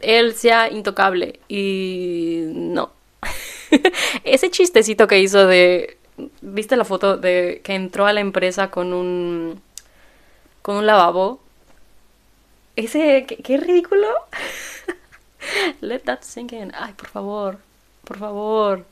él 0.00 0.34
sea 0.34 0.70
intocable. 0.70 1.38
Y 1.48 2.44
no. 2.54 2.97
Ese 4.24 4.50
chistecito 4.50 5.06
que 5.06 5.20
hizo 5.20 5.46
de... 5.46 5.96
¿Viste 6.40 6.76
la 6.76 6.84
foto 6.84 7.16
de 7.16 7.60
que 7.62 7.74
entró 7.74 8.06
a 8.06 8.12
la 8.12 8.20
empresa 8.20 8.70
con 8.70 8.92
un 8.92 9.62
con 10.68 10.76
un 10.76 10.86
lavabo. 10.86 11.40
Ese, 12.76 13.24
qué, 13.26 13.56
ridículo. 13.56 14.06
Let 15.80 16.00
that 16.00 16.20
sink 16.20 16.52
in. 16.52 16.72
Ay, 16.76 16.92
por 16.92 17.08
favor, 17.08 17.58
por 18.04 18.18
favor, 18.18 18.84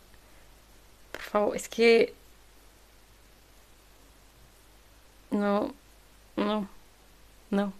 por 1.12 1.21
favor, 1.21 1.56
es 1.56 1.68
que... 1.68 2.14
No, 5.30 5.75
no, 6.37 6.66
no. 7.50 7.73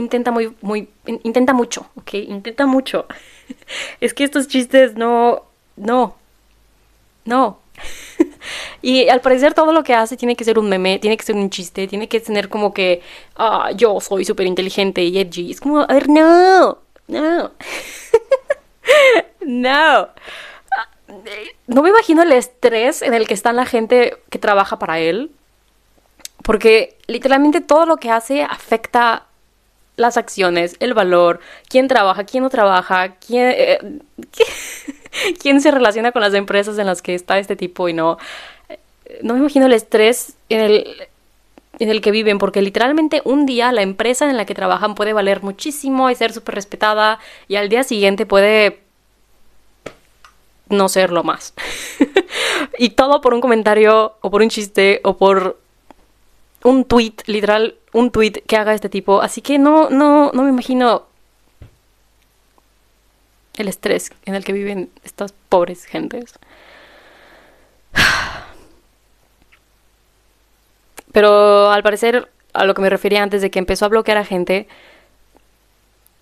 Intenta 0.00 0.30
muy, 0.30 0.54
muy, 0.62 0.88
intenta 1.22 1.52
mucho, 1.52 1.86
¿ok? 1.96 2.14
Intenta 2.14 2.66
mucho. 2.66 3.06
es 4.00 4.14
que 4.14 4.24
estos 4.24 4.48
chistes 4.48 4.94
no, 4.94 5.42
no, 5.76 6.16
no. 7.24 7.58
Y 8.82 9.08
al 9.08 9.20
parecer 9.20 9.52
todo 9.52 9.72
lo 9.72 9.84
que 9.84 9.94
hace 9.94 10.16
tiene 10.16 10.34
que 10.34 10.44
ser 10.44 10.58
un 10.58 10.68
meme, 10.68 10.98
tiene 10.98 11.16
que 11.16 11.24
ser 11.24 11.36
un 11.36 11.50
chiste, 11.50 11.86
tiene 11.86 12.08
que 12.08 12.20
tener 12.20 12.48
como 12.48 12.72
que, 12.72 13.02
ah, 13.36 13.70
yo 13.76 14.00
soy 14.00 14.24
súper 14.24 14.46
inteligente 14.46 15.02
y 15.02 15.18
edgy. 15.18 15.50
Es 15.50 15.60
como, 15.60 15.80
a 15.80 15.86
ver, 15.86 16.08
no, 16.08 16.78
no. 17.06 17.50
no. 19.42 20.08
No 21.66 21.82
me 21.82 21.90
imagino 21.90 22.22
el 22.22 22.32
estrés 22.32 23.02
en 23.02 23.12
el 23.12 23.26
que 23.26 23.34
está 23.34 23.52
la 23.52 23.66
gente 23.66 24.16
que 24.30 24.38
trabaja 24.38 24.78
para 24.78 24.98
él. 24.98 25.30
Porque 26.42 26.96
literalmente 27.06 27.60
todo 27.60 27.84
lo 27.84 27.98
que 27.98 28.10
hace 28.10 28.42
afecta 28.42 29.26
las 30.00 30.16
acciones, 30.16 30.76
el 30.80 30.94
valor, 30.94 31.40
quién 31.68 31.88
trabaja, 31.88 32.24
quién 32.24 32.42
no 32.42 32.50
trabaja, 32.50 33.14
quién, 33.14 33.52
eh, 33.56 33.78
quién 35.40 35.60
se 35.60 35.70
relaciona 35.70 36.12
con 36.12 36.22
las 36.22 36.34
empresas 36.34 36.78
en 36.78 36.86
las 36.86 37.02
que 37.02 37.14
está 37.14 37.38
este 37.38 37.56
tipo 37.56 37.88
y 37.88 37.92
no 37.92 38.18
no 39.22 39.34
me 39.34 39.40
imagino 39.40 39.66
el 39.66 39.72
estrés 39.72 40.34
en 40.48 40.60
el, 40.60 41.08
en 41.78 41.88
el 41.88 42.00
que 42.00 42.10
viven, 42.10 42.38
porque 42.38 42.62
literalmente 42.62 43.22
un 43.24 43.46
día 43.46 43.72
la 43.72 43.82
empresa 43.82 44.28
en 44.30 44.36
la 44.36 44.44
que 44.44 44.54
trabajan 44.54 44.94
puede 44.94 45.12
valer 45.12 45.42
muchísimo 45.42 46.10
y 46.10 46.14
ser 46.14 46.32
súper 46.32 46.54
respetada, 46.54 47.18
y 47.48 47.56
al 47.56 47.68
día 47.68 47.84
siguiente 47.84 48.26
puede 48.26 48.80
no 50.68 50.88
serlo 50.88 51.24
más. 51.24 51.54
y 52.78 52.90
todo 52.90 53.20
por 53.20 53.34
un 53.34 53.40
comentario, 53.40 54.14
o 54.20 54.30
por 54.30 54.42
un 54.42 54.50
chiste, 54.50 55.00
o 55.04 55.16
por 55.16 55.59
un 56.64 56.84
tweet, 56.84 57.14
literal, 57.26 57.76
un 57.92 58.10
tweet 58.10 58.42
que 58.46 58.56
haga 58.56 58.74
este 58.74 58.88
tipo. 58.88 59.22
Así 59.22 59.42
que 59.42 59.58
no, 59.58 59.90
no, 59.90 60.30
no 60.32 60.42
me 60.42 60.50
imagino 60.50 61.06
el 63.56 63.68
estrés 63.68 64.10
en 64.24 64.34
el 64.34 64.44
que 64.44 64.52
viven 64.52 64.90
estas 65.04 65.32
pobres 65.48 65.84
gentes. 65.84 66.34
Pero 71.12 71.70
al 71.70 71.82
parecer, 71.82 72.30
a 72.52 72.64
lo 72.64 72.74
que 72.74 72.82
me 72.82 72.90
refería 72.90 73.22
antes 73.22 73.42
de 73.42 73.50
que 73.50 73.58
empezó 73.58 73.86
a 73.86 73.88
bloquear 73.88 74.18
a 74.18 74.24
gente, 74.24 74.68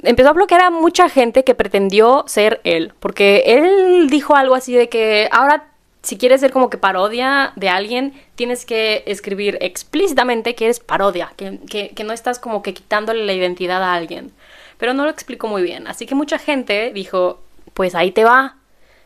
empezó 0.02 0.30
a 0.30 0.32
bloquear 0.32 0.62
a 0.62 0.70
mucha 0.70 1.08
gente 1.08 1.44
que 1.44 1.54
pretendió 1.54 2.24
ser 2.26 2.60
él. 2.64 2.94
Porque 3.00 3.42
él 3.46 4.08
dijo 4.10 4.34
algo 4.36 4.54
así 4.54 4.74
de 4.74 4.88
que 4.88 5.28
ahora, 5.30 5.67
si 6.08 6.16
quieres 6.16 6.40
ser 6.40 6.52
como 6.52 6.70
que 6.70 6.78
parodia 6.78 7.52
de 7.56 7.68
alguien, 7.68 8.14
tienes 8.34 8.64
que 8.64 9.02
escribir 9.06 9.58
explícitamente 9.60 10.54
que 10.54 10.64
eres 10.64 10.80
parodia, 10.80 11.34
que, 11.36 12.02
no 12.02 12.14
estás 12.14 12.38
como 12.38 12.62
que 12.62 12.72
quitándole 12.72 13.26
la 13.26 13.34
identidad 13.34 13.82
a 13.82 13.92
alguien. 13.92 14.32
Pero 14.78 14.94
no 14.94 15.04
lo 15.04 15.10
explicó 15.10 15.48
muy 15.48 15.60
bien. 15.60 15.86
Así 15.86 16.06
que 16.06 16.14
mucha 16.14 16.38
gente 16.38 16.92
dijo, 16.94 17.40
pues 17.74 17.94
ahí 17.94 18.10
te 18.10 18.24
va. 18.24 18.56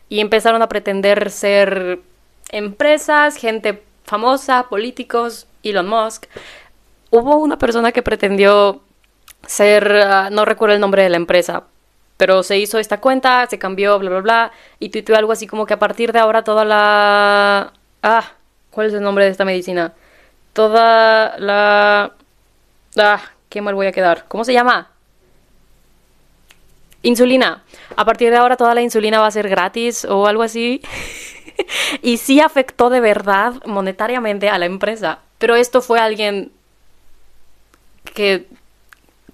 Y 0.07 0.21
empezaron 0.21 0.61
a 0.61 0.69
pretender 0.69 1.29
ser 1.29 1.99
empresas, 2.51 3.35
gente 3.35 3.83
famosa, 4.05 4.69
políticos, 4.69 5.45
Elon 5.61 5.89
Musk, 5.89 6.27
hubo 7.09 7.35
una 7.35 7.57
persona 7.57 7.91
que 7.91 8.01
pretendió 8.01 8.81
ser, 9.45 9.91
ah, 9.91 10.29
no 10.31 10.45
recuerdo 10.45 10.75
el 10.75 10.79
nombre 10.79 11.03
de 11.03 11.09
la 11.09 11.17
empresa, 11.17 11.65
pero 12.17 12.43
se 12.43 12.57
hizo 12.57 12.79
esta 12.79 12.99
cuenta, 12.99 13.45
se 13.47 13.59
cambió, 13.59 13.97
bla, 13.99 14.09
bla, 14.09 14.21
bla, 14.21 14.51
y 14.79 14.89
tuiteó 14.89 15.15
algo 15.15 15.31
así 15.31 15.47
como 15.47 15.65
que 15.65 15.73
a 15.73 15.79
partir 15.79 16.11
de 16.11 16.19
ahora 16.19 16.43
toda 16.43 16.65
la... 16.65 17.73
Ah, 18.01 18.33
¿cuál 18.71 18.87
es 18.87 18.93
el 18.93 19.01
nombre 19.01 19.25
de 19.25 19.31
esta 19.31 19.45
medicina? 19.45 19.93
Toda 20.53 21.37
la... 21.39 22.13
Ah, 22.97 23.21
qué 23.49 23.61
mal 23.61 23.75
voy 23.75 23.87
a 23.87 23.91
quedar. 23.91 24.25
¿Cómo 24.27 24.43
se 24.43 24.53
llama? 24.53 24.89
Insulina. 27.01 27.63
A 27.95 28.05
partir 28.05 28.29
de 28.29 28.37
ahora 28.37 28.57
toda 28.57 28.73
la 28.73 28.81
insulina 28.81 29.19
va 29.19 29.27
a 29.27 29.31
ser 29.31 29.49
gratis 29.49 30.05
o 30.05 30.27
algo 30.27 30.43
así. 30.43 30.81
y 32.01 32.17
sí 32.17 32.39
afectó 32.39 32.89
de 32.89 32.99
verdad 32.99 33.55
monetariamente 33.65 34.49
a 34.49 34.57
la 34.57 34.65
empresa. 34.65 35.19
Pero 35.39 35.55
esto 35.55 35.81
fue 35.81 35.99
alguien 35.99 36.51
que 38.13 38.47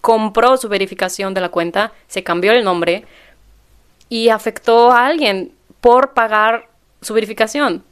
compró 0.01 0.57
su 0.57 0.69
verificación 0.69 1.33
de 1.33 1.41
la 1.41 1.49
cuenta, 1.49 1.93
se 2.07 2.23
cambió 2.23 2.51
el 2.51 2.63
nombre 2.63 3.05
y 4.09 4.29
afectó 4.29 4.91
a 4.91 5.05
alguien 5.05 5.53
por 5.81 6.13
pagar 6.13 6.67
su 7.01 7.13
verificación. 7.13 7.83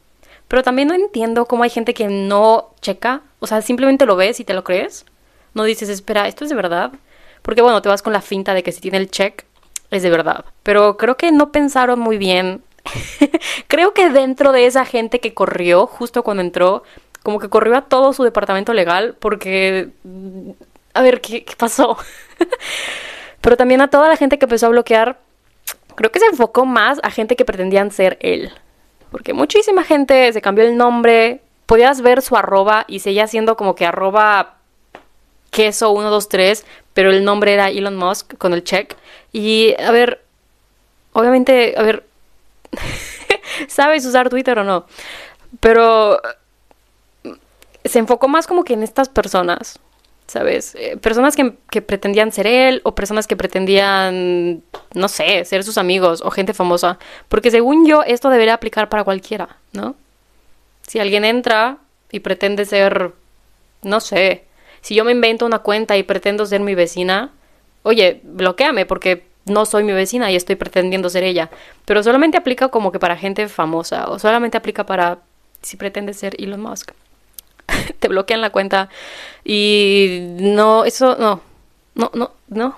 Pero 0.48 0.63
también 0.63 0.88
no 0.88 0.93
entiendo 0.93 1.46
cómo 1.46 1.63
hay 1.63 1.70
gente 1.70 1.93
que 1.93 2.08
no 2.08 2.70
checa, 2.82 3.22
o 3.39 3.48
sea, 3.48 3.62
simplemente 3.62 4.06
lo 4.06 4.15
ves 4.15 4.39
y 4.39 4.46
te 4.46 4.54
lo 4.54 4.63
crees. 4.63 5.06
No 5.54 5.63
dices, 5.63 5.89
espera, 5.89 6.28
¿esto 6.28 6.43
es 6.43 6.50
de 6.50 6.56
verdad? 6.56 6.91
Porque 7.41 7.62
bueno, 7.62 7.82
te 7.82 7.89
vas 7.89 8.02
con 8.02 8.13
la 8.13 8.22
finta 8.22 8.54
de 8.54 8.63
que 8.63 8.72
si 8.72 8.82
tiene 8.82 8.98
el 8.98 9.12
check, 9.12 9.46
es 9.91 10.04
de 10.04 10.10
verdad. 10.10 10.46
Pero 10.63 10.98
creo 10.98 11.17
que 11.17 11.32
no 11.32 11.52
pensaron 11.52 12.00
muy 12.00 12.17
bien. 12.17 12.62
creo 13.67 13.93
que 13.93 14.10
dentro 14.10 14.52
de 14.52 14.65
esa 14.65 14.86
gente 14.86 15.20
que 15.20 15.34
corrió 15.34 15.88
justo 15.88 16.24
cuando 16.24 16.41
entró, 16.41 16.84
como 17.24 17.39
que 17.39 17.50
corrió 17.50 17.76
a 17.76 17.82
todo 17.82 18.13
su 18.13 18.24
departamento 18.24 18.74
legal 18.74 19.15
porque... 19.20 19.89
A 20.97 21.03
ver, 21.03 21.21
¿qué, 21.21 21.45
pasó? 21.55 21.95
Pero 23.41 23.55
también 23.55 23.81
a 23.81 23.88
toda 23.88 24.10
la 24.10 24.17
gente 24.17 24.39
que 24.39 24.45
empezó 24.45 24.65
a 24.65 24.69
bloquear, 24.69 25.19
creo 25.93 26.12
que 26.12 26.19
se 26.19 26.25
enfocó 26.25 26.65
más 26.65 26.99
a 27.03 27.12
gente 27.12 27.36
que 27.36 27.45
pretendían 27.45 27.91
ser 27.91 28.17
él. 28.19 28.51
Porque 29.12 29.33
muchísima 29.33 29.83
gente 29.83 30.33
se 30.33 30.41
cambió 30.41 30.65
el 30.65 30.75
nombre, 30.75 31.41
podías 31.67 32.01
ver 32.01 32.23
su 32.23 32.36
arroba 32.36 32.86
y 32.88 33.01
seguía 33.01 33.27
siendo 33.27 33.55
como 33.55 33.75
que 33.75 33.86
arroba 33.86 34.55
queso 35.51 35.91
123, 35.93 36.65
pero 36.95 37.12
el 37.12 37.23
nombre 37.23 37.53
era 37.53 37.69
Elon 37.69 37.95
Musk 37.95 38.36
con 38.39 38.53
el 38.53 38.63
check. 38.63 38.95
Y 39.31 39.75
a 39.79 39.91
ver, 39.91 40.23
obviamente, 41.13 41.75
a 41.77 41.83
ver, 41.83 42.07
¿sabes 43.67 44.03
usar 44.03 44.29
Twitter 44.29 44.57
o 44.57 44.63
no? 44.63 44.88
Pero 45.60 46.19
se 47.86 47.99
enfocó 47.99 48.27
más 48.27 48.47
como 48.47 48.63
que 48.63 48.73
en 48.73 48.81
estas 48.81 49.10
personas, 49.10 49.79
¿sabes? 50.27 50.75
Eh, 50.75 50.97
personas 50.97 51.35
que, 51.35 51.53
que, 51.69 51.81
pretendían 51.81 52.31
ser 52.31 52.47
él 52.47 52.81
o 52.83 52.93
personas 52.95 53.27
que 53.27 53.35
pretendían, 53.35 54.61
no 54.93 55.07
sé, 55.07 55.45
ser 55.45 55.63
sus 55.63 55.77
amigos 55.77 56.21
o 56.21 56.31
gente 56.31 56.53
famosa. 56.53 56.99
Porque 57.29 57.51
según 57.51 57.87
yo, 57.87 58.03
esto 58.03 58.29
debería 58.29 58.53
aplicar 58.53 58.89
para 58.89 59.03
cualquiera, 59.03 59.57
¿no? 59.71 59.95
Si 60.85 60.99
alguien 60.99 61.25
entra 61.25 61.77
y 62.11 62.19
pretende 62.19 62.65
ser, 62.65 63.13
no 63.83 63.99
sé, 63.99 64.45
si 64.81 64.95
yo 64.95 65.03
me 65.03 65.11
invento 65.11 65.45
una 65.45 65.59
cuenta 65.59 65.97
y 65.97 66.03
pretendo 66.03 66.45
ser 66.45 66.61
mi 66.61 66.75
vecina, 66.75 67.31
oye, 67.83 68.21
bloqueame 68.23 68.85
porque 68.85 69.25
no 69.45 69.65
soy 69.65 69.83
mi 69.83 69.93
vecina 69.93 70.31
y 70.31 70.35
estoy 70.35 70.55
pretendiendo 70.55 71.09
ser 71.09 71.23
ella. 71.23 71.49
Pero 71.85 72.03
solamente 72.03 72.37
aplica 72.37 72.67
como 72.69 72.91
que 72.91 72.99
para 72.99 73.15
gente 73.17 73.47
famosa 73.47 74.09
o 74.09 74.19
solamente 74.19 74.57
aplica 74.57 74.85
para 74.85 75.19
si 75.61 75.77
pretende 75.77 76.13
ser 76.13 76.35
Elon 76.41 76.61
Musk. 76.61 76.91
te 77.99 78.08
bloquean 78.08 78.41
la 78.41 78.49
cuenta 78.49 78.89
y 79.43 80.19
no, 80.39 80.86
eso 80.86 81.15
no, 81.19 81.41
no, 81.95 82.12
no, 82.13 82.32
no, 82.47 82.77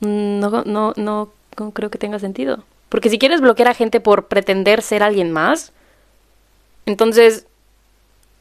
no, 0.00 0.64
no, 0.64 0.94
no, 0.96 1.32
creo 1.72 1.90
que 1.90 1.98
tenga 1.98 2.18
sentido. 2.18 2.64
Porque 2.88 3.08
si 3.08 3.18
quieres 3.18 3.40
bloquear 3.40 3.68
a 3.68 3.74
gente 3.74 4.00
por 4.00 4.26
pretender 4.26 4.82
ser 4.82 5.02
alguien 5.02 5.30
más, 5.30 5.72
entonces, 6.86 7.46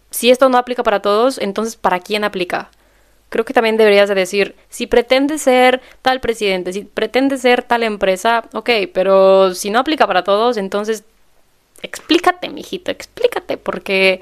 si 0.09 0.31
esto 0.31 0.49
no 0.49 0.57
aplica 0.57 0.83
para 0.83 1.01
todos, 1.01 1.38
entonces 1.38 1.75
¿para 1.75 1.99
quién 1.99 2.23
aplica? 2.23 2.69
Creo 3.29 3.45
que 3.45 3.53
también 3.53 3.77
deberías 3.77 4.09
de 4.09 4.15
decir, 4.15 4.55
si 4.69 4.88
pretende 4.88 5.38
ser 5.38 5.81
tal 6.01 6.19
presidente, 6.19 6.73
si 6.73 6.81
pretende 6.81 7.38
ser 7.38 7.62
tal 7.62 7.83
empresa, 7.83 8.45
ok, 8.53 8.69
pero 8.91 9.53
si 9.53 9.69
no 9.69 9.79
aplica 9.79 10.07
para 10.07 10.23
todos, 10.23 10.57
entonces 10.57 11.03
explícate, 11.83 12.49
mijito, 12.49 12.89
explícate, 12.91 13.57
porque 13.57 14.21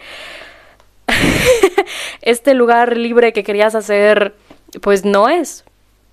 este 2.22 2.54
lugar 2.54 2.98
libre 2.98 3.34
que 3.34 3.44
querías 3.44 3.76
hacer, 3.76 4.36
pues 4.82 5.06
no 5.06 5.30
es. 5.30 5.64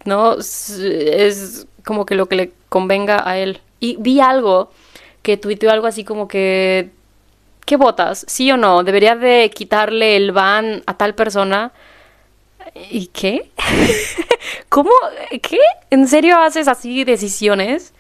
No 0.05 0.37
es 0.39 1.67
como 1.85 2.07
que 2.07 2.15
lo 2.15 2.27
que 2.27 2.37
le 2.37 2.53
convenga 2.69 3.29
a 3.29 3.39
él. 3.39 3.61
Y 3.81 3.97
vi 3.99 4.21
algo 4.21 4.71
que 5.23 5.37
tuiteó 5.37 5.71
algo 5.71 5.87
así 5.87 6.05
como 6.05 6.29
que 6.29 6.91
¿qué 7.65 7.77
votas? 7.77 8.25
¿Sí 8.29 8.51
o 8.51 8.57
no? 8.57 8.85
¿Debería 8.85 9.17
de 9.17 9.51
quitarle 9.55 10.17
el 10.17 10.33
ban 10.33 10.83
a 10.87 10.97
tal 10.97 11.15
persona? 11.15 11.73
¿Y 12.91 13.09
qué? 13.09 13.51
¿Cómo? 14.69 14.91
¿Qué? 15.43 15.59
¿En 15.91 16.09
serio 16.09 16.39
haces 16.39 16.69
así 16.69 17.05
decisiones? 17.05 17.93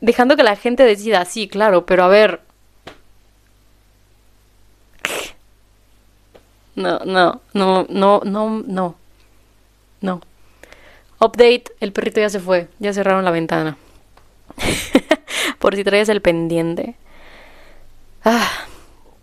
Dejando 0.00 0.36
que 0.36 0.42
la 0.42 0.56
gente 0.56 0.84
decida, 0.84 1.24
sí, 1.24 1.48
claro, 1.48 1.84
pero 1.84 2.04
a 2.04 2.08
ver. 2.08 2.40
No, 6.80 6.98
no, 7.04 7.40
no, 7.52 8.20
no, 8.24 8.62
no, 8.64 8.94
no. 10.00 10.20
Update, 11.18 11.64
el 11.80 11.92
perrito 11.92 12.20
ya 12.20 12.30
se 12.30 12.40
fue, 12.40 12.68
ya 12.78 12.92
cerraron 12.92 13.24
la 13.24 13.30
ventana. 13.30 13.76
Por 15.58 15.76
si 15.76 15.84
traes 15.84 16.08
el 16.08 16.22
pendiente. 16.22 16.96
Ah, 18.24 18.48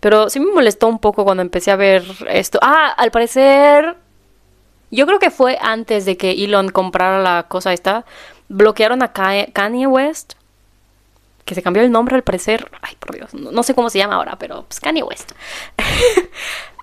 pero 0.00 0.30
sí 0.30 0.38
me 0.38 0.52
molestó 0.52 0.86
un 0.86 0.98
poco 0.98 1.24
cuando 1.24 1.42
empecé 1.42 1.70
a 1.70 1.76
ver 1.76 2.04
esto. 2.28 2.58
Ah, 2.62 2.94
al 2.96 3.10
parecer, 3.10 3.96
yo 4.90 5.06
creo 5.06 5.18
que 5.18 5.30
fue 5.30 5.58
antes 5.60 6.04
de 6.04 6.16
que 6.16 6.44
Elon 6.44 6.68
comprara 6.68 7.20
la 7.20 7.46
cosa 7.48 7.72
esta. 7.72 8.04
Bloquearon 8.48 9.02
a 9.02 9.12
Kanye 9.12 9.86
West, 9.86 10.34
que 11.44 11.54
se 11.54 11.62
cambió 11.62 11.82
el 11.82 11.90
nombre 11.90 12.14
al 12.14 12.22
parecer. 12.22 12.70
Ay, 12.80 12.94
por 12.98 13.14
Dios, 13.14 13.34
no, 13.34 13.62
sé 13.62 13.74
cómo 13.74 13.90
se 13.90 13.98
llama 13.98 14.14
ahora, 14.14 14.36
pero 14.38 14.64
pues 14.64 14.80
Kanye 14.80 15.02
West. 15.02 15.32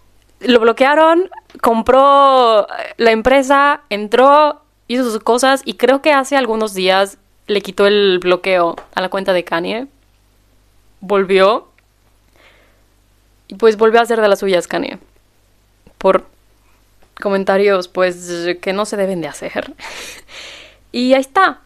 Lo 0.46 0.60
bloquearon, 0.60 1.30
compró 1.62 2.68
la 2.98 3.12
empresa, 3.12 3.82
entró, 3.90 4.62
hizo 4.88 5.04
sus 5.04 5.20
cosas 5.20 5.62
y 5.66 5.74
creo 5.74 6.02
que 6.02 6.12
hace 6.12 6.38
algunos 6.38 6.74
días 6.74 7.18
le 7.48 7.62
quitó 7.62 7.88
el 7.88 8.20
bloqueo 8.20 8.76
a 8.94 9.02
la 9.02 9.10
cuenta 9.10 9.34
de 9.34 9.44
Kanye. 9.44 9.88
Volvió 11.02 11.68
y 13.48 13.56
pues 13.56 13.78
volvió 13.78 14.00
a 14.00 14.04
hacer 14.04 14.22
de 14.22 14.28
las 14.28 14.40
suyas 14.40 14.68
Kanye. 14.68 15.00
Por 15.98 16.26
comentarios 17.20 17.88
pues 17.88 18.48
que 18.62 18.74
no 18.74 18.86
se 18.86 18.98
deben 18.98 19.22
de 19.22 19.28
hacer. 19.28 19.74
y 20.92 21.14
ahí 21.14 21.22
está. 21.22 21.62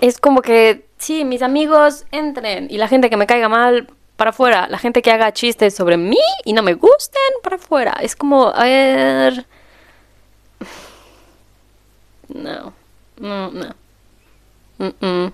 Es 0.00 0.18
como 0.18 0.42
que, 0.42 0.86
sí, 0.98 1.24
mis 1.24 1.40
amigos 1.40 2.04
entren 2.10 2.68
y 2.70 2.76
la 2.76 2.88
gente 2.88 3.08
que 3.08 3.16
me 3.16 3.26
caiga 3.26 3.48
mal 3.48 3.88
para 4.16 4.30
afuera. 4.30 4.66
La 4.68 4.78
gente 4.78 5.02
que 5.02 5.10
haga 5.10 5.32
chistes 5.32 5.74
sobre 5.74 5.96
mí 5.96 6.18
y 6.44 6.52
no 6.52 6.62
me 6.62 6.74
gusten 6.74 7.32
para 7.42 7.56
afuera. 7.56 7.96
Es 8.00 8.16
como, 8.16 8.48
a 8.48 8.64
ver... 8.64 9.46
No, 12.28 12.72
no, 13.18 13.50
no. 13.50 13.74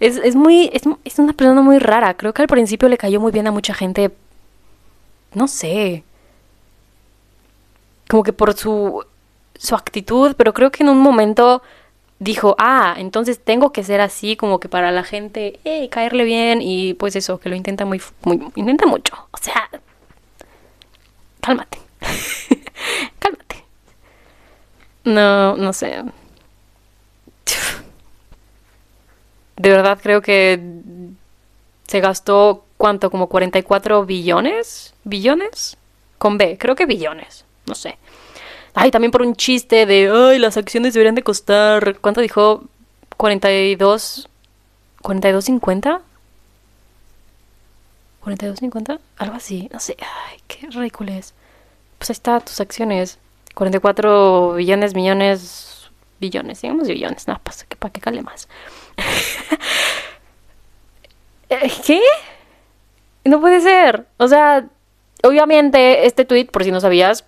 es, 0.00 0.16
es, 0.16 0.36
muy. 0.36 0.70
Es, 0.72 0.82
es, 1.04 1.18
una 1.18 1.32
persona 1.32 1.60
muy 1.60 1.78
rara. 1.78 2.14
Creo 2.14 2.32
que 2.32 2.42
al 2.42 2.48
principio 2.48 2.88
le 2.88 2.96
cayó 2.96 3.20
muy 3.20 3.32
bien 3.32 3.46
a 3.46 3.50
mucha 3.50 3.74
gente. 3.74 4.12
No 5.32 5.48
sé. 5.48 6.04
Como 8.08 8.22
que 8.22 8.32
por 8.32 8.54
su. 8.54 9.04
su 9.56 9.74
actitud. 9.74 10.34
Pero 10.36 10.54
creo 10.54 10.70
que 10.70 10.84
en 10.84 10.88
un 10.90 10.98
momento 10.98 11.62
dijo, 12.18 12.56
ah, 12.58 12.94
entonces 12.98 13.42
tengo 13.42 13.72
que 13.72 13.84
ser 13.84 14.00
así, 14.00 14.36
como 14.36 14.60
que 14.60 14.68
para 14.68 14.92
la 14.92 15.04
gente, 15.04 15.60
hey, 15.64 15.88
caerle 15.90 16.24
bien. 16.24 16.60
Y 16.62 16.94
pues 16.94 17.16
eso, 17.16 17.38
que 17.38 17.48
lo 17.48 17.56
intenta 17.56 17.84
muy. 17.84 18.00
muy 18.22 18.40
intenta 18.54 18.86
mucho. 18.86 19.14
O 19.30 19.38
sea. 19.38 19.70
Cálmate. 21.40 21.78
cálmate. 23.18 23.64
No, 25.04 25.56
no 25.56 25.72
sé. 25.72 26.02
De 29.56 29.68
verdad 29.70 29.98
creo 30.02 30.20
que 30.20 30.60
se 31.86 32.00
gastó 32.00 32.64
cuánto, 32.76 33.10
como 33.10 33.28
44 33.28 34.04
billones, 34.04 34.94
billones, 35.04 35.76
con 36.18 36.38
B, 36.38 36.58
creo 36.58 36.74
que 36.74 36.86
billones, 36.86 37.44
no 37.66 37.74
sé. 37.74 37.98
Ay, 38.74 38.90
también 38.90 39.12
por 39.12 39.22
un 39.22 39.36
chiste 39.36 39.86
de, 39.86 40.10
ay, 40.12 40.38
las 40.38 40.56
acciones 40.56 40.94
deberían 40.94 41.14
de 41.14 41.22
costar, 41.22 41.98
¿cuánto 42.00 42.20
dijo? 42.20 42.64
42, 43.16 44.28
42.50. 45.02 46.00
42.50, 48.24 49.00
algo 49.18 49.36
así, 49.36 49.68
no 49.72 49.78
sé, 49.78 49.96
ay, 50.00 50.38
qué 50.48 50.66
ridículo 50.68 51.12
es. 51.12 51.34
Pues 51.98 52.10
ahí 52.10 52.14
está 52.14 52.40
tus 52.40 52.58
acciones, 52.60 53.18
44 53.54 54.54
billones, 54.54 54.94
millones, 54.94 55.90
billones, 56.20 56.62
digamos 56.62 56.88
billones, 56.88 57.28
nada, 57.28 57.40
pasa 57.42 57.66
que 57.68 57.76
para 57.76 57.92
que 57.92 58.00
cale 58.00 58.22
más. 58.22 58.48
Eh, 61.50 61.70
¿Qué? 61.86 62.00
No 63.26 63.38
puede 63.38 63.60
ser. 63.60 64.06
O 64.16 64.26
sea, 64.26 64.66
obviamente 65.22 66.06
este 66.06 66.24
tweet, 66.24 66.46
por 66.46 66.64
si 66.64 66.72
no 66.72 66.80
sabías, 66.80 67.26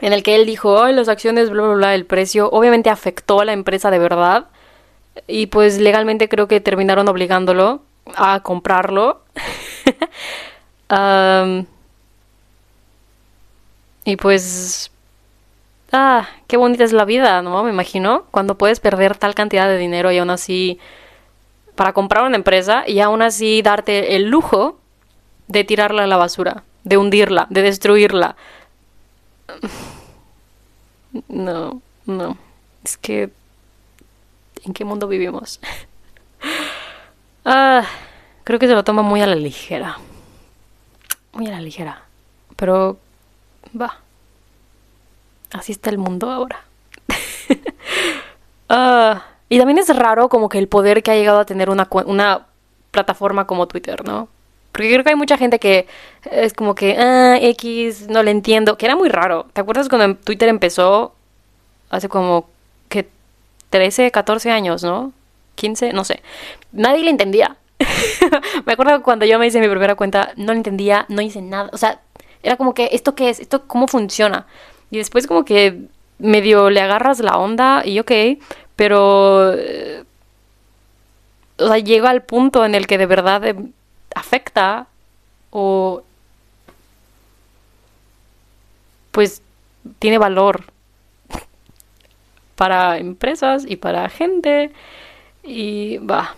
en 0.00 0.12
el 0.12 0.22
que 0.22 0.36
él 0.36 0.46
dijo, 0.46 0.82
Ay, 0.82 0.94
las 0.94 1.08
acciones, 1.08 1.50
bla, 1.50 1.62
bla, 1.62 1.74
bla, 1.74 1.94
el 1.94 2.06
precio, 2.06 2.48
obviamente 2.50 2.90
afectó 2.90 3.40
a 3.40 3.44
la 3.44 3.52
empresa 3.52 3.90
de 3.90 3.98
verdad. 3.98 4.46
Y 5.26 5.46
pues 5.46 5.78
legalmente 5.78 6.28
creo 6.28 6.46
que 6.48 6.60
terminaron 6.60 7.08
obligándolo 7.08 7.82
a 8.16 8.40
comprarlo. 8.40 9.22
y 14.04 14.16
pues... 14.16 14.90
Ah, 15.90 16.28
qué 16.46 16.58
bonita 16.58 16.84
es 16.84 16.92
la 16.92 17.06
vida, 17.06 17.40
¿no? 17.40 17.64
Me 17.64 17.70
imagino. 17.70 18.24
Cuando 18.30 18.58
puedes 18.58 18.78
perder 18.78 19.16
tal 19.16 19.34
cantidad 19.34 19.66
de 19.68 19.78
dinero 19.78 20.12
y 20.12 20.18
aún 20.18 20.30
así 20.30 20.78
para 21.78 21.92
comprar 21.92 22.24
una 22.24 22.36
empresa 22.36 22.84
y 22.86 23.00
aún 23.00 23.22
así 23.22 23.62
darte 23.62 24.16
el 24.16 24.28
lujo 24.28 24.78
de 25.46 25.64
tirarla 25.64 26.04
a 26.04 26.06
la 26.06 26.16
basura, 26.16 26.64
de 26.82 26.96
hundirla, 26.96 27.46
de 27.50 27.62
destruirla. 27.62 28.36
No, 31.28 31.80
no. 32.04 32.36
Es 32.84 32.98
que... 32.98 33.30
¿En 34.64 34.74
qué 34.74 34.84
mundo 34.84 35.08
vivimos? 35.08 35.58
ah, 37.46 37.82
creo 38.44 38.58
que 38.58 38.66
se 38.66 38.74
lo 38.74 38.84
toma 38.84 39.02
muy 39.02 39.22
a 39.22 39.26
la 39.26 39.34
ligera. 39.34 39.98
Muy 41.32 41.46
a 41.46 41.52
la 41.52 41.60
ligera. 41.60 42.02
Pero... 42.56 42.98
Va. 43.80 44.00
Así 45.50 45.72
está 45.72 45.88
el 45.88 45.98
mundo 45.98 46.30
ahora. 46.30 46.62
ah... 48.68 49.24
Y 49.48 49.58
también 49.58 49.78
es 49.78 49.94
raro 49.96 50.28
como 50.28 50.48
que 50.48 50.58
el 50.58 50.68
poder 50.68 51.02
que 51.02 51.10
ha 51.10 51.14
llegado 51.14 51.40
a 51.40 51.46
tener 51.46 51.70
una, 51.70 51.88
una 52.04 52.46
plataforma 52.90 53.46
como 53.46 53.66
Twitter, 53.66 54.04
¿no? 54.06 54.28
Porque 54.72 54.92
creo 54.92 55.02
que 55.02 55.10
hay 55.10 55.16
mucha 55.16 55.36
gente 55.36 55.58
que 55.58 55.86
es 56.30 56.52
como 56.52 56.74
que, 56.74 56.96
ah, 56.98 57.38
X, 57.40 58.08
no 58.08 58.22
le 58.22 58.30
entiendo, 58.30 58.78
que 58.78 58.86
era 58.86 58.96
muy 58.96 59.08
raro. 59.08 59.46
¿Te 59.52 59.60
acuerdas 59.60 59.88
cuando 59.88 60.16
Twitter 60.16 60.48
empezó 60.48 61.14
hace 61.90 62.08
como 62.08 62.48
que 62.88 63.08
13, 63.70 64.10
14 64.10 64.50
años, 64.50 64.82
¿no? 64.82 65.12
15, 65.56 65.92
no 65.92 66.04
sé. 66.04 66.22
Nadie 66.72 67.04
le 67.04 67.10
entendía. 67.10 67.56
me 68.66 68.72
acuerdo 68.72 69.02
cuando 69.02 69.24
yo 69.26 69.38
me 69.38 69.46
hice 69.46 69.60
mi 69.60 69.68
primera 69.68 69.94
cuenta, 69.94 70.32
no 70.36 70.52
le 70.52 70.58
entendía, 70.58 71.06
no 71.08 71.22
hice 71.22 71.42
nada. 71.42 71.70
O 71.72 71.78
sea, 71.78 72.00
era 72.42 72.56
como 72.56 72.74
que, 72.74 72.90
¿esto 72.92 73.14
qué 73.14 73.30
es? 73.30 73.40
¿Esto 73.40 73.66
cómo 73.66 73.88
funciona? 73.88 74.46
Y 74.90 74.98
después 74.98 75.26
como 75.26 75.44
que 75.44 75.82
medio 76.18 76.70
le 76.70 76.80
agarras 76.80 77.20
la 77.20 77.38
onda 77.38 77.82
y 77.84 77.98
ok, 78.00 78.12
pero 78.76 79.52
eh, 79.54 80.04
o 81.58 81.68
sea, 81.68 81.78
llega 81.78 82.10
al 82.10 82.22
punto 82.22 82.64
en 82.64 82.74
el 82.74 82.86
que 82.86 82.98
de 82.98 83.06
verdad 83.06 83.44
eh, 83.44 83.56
afecta 84.18 84.86
o 85.50 86.02
pues 89.12 89.42
tiene 89.98 90.18
valor 90.18 90.64
para 92.56 92.98
empresas 92.98 93.64
y 93.66 93.76
para 93.76 94.08
gente 94.08 94.72
y 95.42 95.98
va 95.98 96.34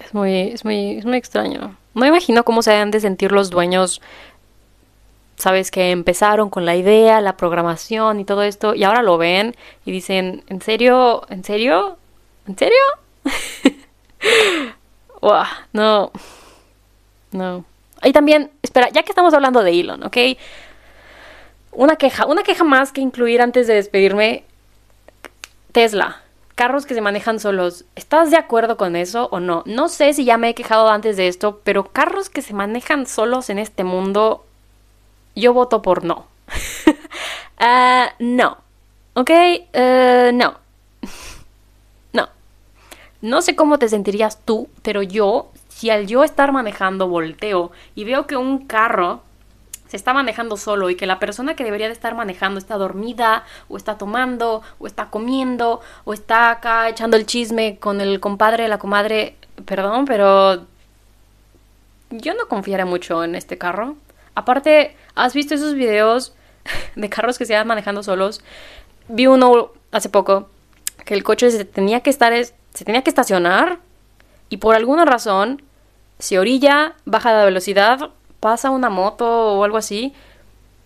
es 0.00 0.12
muy 0.12 0.40
es 0.52 0.64
muy 0.64 0.98
es 0.98 1.04
muy 1.04 1.16
extraño 1.16 1.76
no 1.94 2.00
me 2.00 2.08
imagino 2.08 2.44
cómo 2.44 2.62
se 2.62 2.74
han 2.74 2.90
de 2.90 3.00
sentir 3.00 3.32
los 3.32 3.50
dueños 3.50 4.00
sabes 5.36 5.70
que 5.70 5.90
empezaron 5.90 6.50
con 6.50 6.64
la 6.64 6.76
idea, 6.76 7.20
la 7.20 7.36
programación 7.36 8.20
y 8.20 8.24
todo 8.24 8.42
esto, 8.42 8.74
y 8.74 8.84
ahora 8.84 9.02
lo 9.02 9.18
ven 9.18 9.54
y 9.84 9.92
dicen, 9.92 10.42
¿en 10.48 10.60
serio? 10.60 11.26
¿En 11.28 11.44
serio? 11.44 11.98
¿En 12.46 12.56
serio? 12.56 12.78
no. 15.72 16.12
No. 17.32 17.64
Y 18.02 18.12
también, 18.12 18.50
espera, 18.62 18.88
ya 18.90 19.02
que 19.02 19.10
estamos 19.10 19.34
hablando 19.34 19.62
de 19.62 19.80
Elon, 19.80 20.02
¿ok? 20.04 20.16
Una 21.72 21.96
queja, 21.96 22.26
una 22.26 22.42
queja 22.42 22.64
más 22.64 22.92
que 22.92 23.00
incluir 23.00 23.42
antes 23.42 23.66
de 23.66 23.74
despedirme. 23.74 24.44
Tesla. 25.72 26.22
carros 26.54 26.86
que 26.86 26.94
se 26.94 27.02
manejan 27.02 27.38
solos. 27.38 27.84
¿Estás 27.96 28.30
de 28.30 28.38
acuerdo 28.38 28.78
con 28.78 28.96
eso 28.96 29.28
o 29.30 29.40
no? 29.40 29.62
No 29.66 29.88
sé 29.88 30.14
si 30.14 30.24
ya 30.24 30.38
me 30.38 30.48
he 30.48 30.54
quejado 30.54 30.88
antes 30.88 31.18
de 31.18 31.28
esto, 31.28 31.60
pero 31.64 31.84
carros 31.84 32.30
que 32.30 32.40
se 32.40 32.54
manejan 32.54 33.06
solos 33.06 33.50
en 33.50 33.58
este 33.58 33.84
mundo, 33.84 34.46
yo 35.34 35.52
voto 35.52 35.82
por 35.82 36.04
no. 36.04 36.26
Ah, 37.58 38.12
no. 38.18 38.58
¿Ok? 39.14 39.30
Uh, 39.74 40.30
no. 40.32 40.32
no. 40.34 40.65
No 43.26 43.42
sé 43.42 43.56
cómo 43.56 43.80
te 43.80 43.88
sentirías 43.88 44.38
tú, 44.44 44.68
pero 44.82 45.02
yo, 45.02 45.50
si 45.66 45.90
al 45.90 46.06
yo 46.06 46.22
estar 46.22 46.52
manejando 46.52 47.08
volteo 47.08 47.72
y 47.96 48.04
veo 48.04 48.28
que 48.28 48.36
un 48.36 48.68
carro 48.68 49.20
se 49.88 49.96
está 49.96 50.14
manejando 50.14 50.56
solo 50.56 50.90
y 50.90 50.94
que 50.94 51.06
la 51.06 51.18
persona 51.18 51.56
que 51.56 51.64
debería 51.64 51.88
de 51.88 51.92
estar 51.92 52.14
manejando 52.14 52.60
está 52.60 52.76
dormida 52.76 53.42
o 53.68 53.76
está 53.76 53.98
tomando 53.98 54.62
o 54.78 54.86
está 54.86 55.06
comiendo 55.06 55.80
o 56.04 56.12
está 56.12 56.52
acá 56.52 56.88
echando 56.88 57.16
el 57.16 57.26
chisme 57.26 57.78
con 57.80 58.00
el 58.00 58.20
compadre, 58.20 58.68
la 58.68 58.78
comadre, 58.78 59.34
perdón, 59.64 60.04
pero 60.04 60.64
yo 62.10 62.32
no 62.34 62.46
confiaré 62.46 62.84
mucho 62.84 63.24
en 63.24 63.34
este 63.34 63.58
carro. 63.58 63.96
Aparte, 64.36 64.96
¿has 65.16 65.34
visto 65.34 65.56
esos 65.56 65.74
videos 65.74 66.32
de 66.94 67.10
carros 67.10 67.38
que 67.38 67.44
se 67.44 67.54
van 67.54 67.66
manejando 67.66 68.04
solos? 68.04 68.40
Vi 69.08 69.26
uno 69.26 69.72
hace 69.90 70.10
poco 70.10 70.48
que 71.04 71.14
el 71.14 71.24
coche 71.24 71.64
tenía 71.64 72.02
que 72.02 72.10
estar 72.10 72.32
se 72.76 72.84
tenía 72.84 73.02
que 73.02 73.10
estacionar 73.10 73.78
y 74.50 74.58
por 74.58 74.76
alguna 74.76 75.06
razón 75.06 75.62
se 76.18 76.38
orilla, 76.38 76.94
baja 77.06 77.32
la 77.32 77.44
velocidad 77.46 78.10
pasa 78.38 78.70
una 78.70 78.90
moto 78.90 79.54
o 79.54 79.64
algo 79.64 79.78
así 79.78 80.14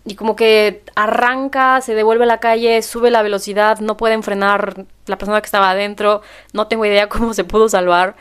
y 0.05 0.15
como 0.15 0.37
que 0.37 0.83
arranca, 0.95 1.81
se 1.81 1.93
devuelve 1.93 2.23
a 2.23 2.27
la 2.27 2.39
calle, 2.39 2.81
sube 2.81 3.11
la 3.11 3.21
velocidad, 3.21 3.79
no 3.79 3.97
pueden 3.97 4.23
frenar 4.23 4.85
la 5.05 5.17
persona 5.17 5.41
que 5.41 5.45
estaba 5.45 5.69
adentro, 5.69 6.21
no 6.53 6.67
tengo 6.67 6.85
idea 6.85 7.09
cómo 7.09 7.33
se 7.33 7.43
pudo 7.43 7.67
salvar, 7.67 8.15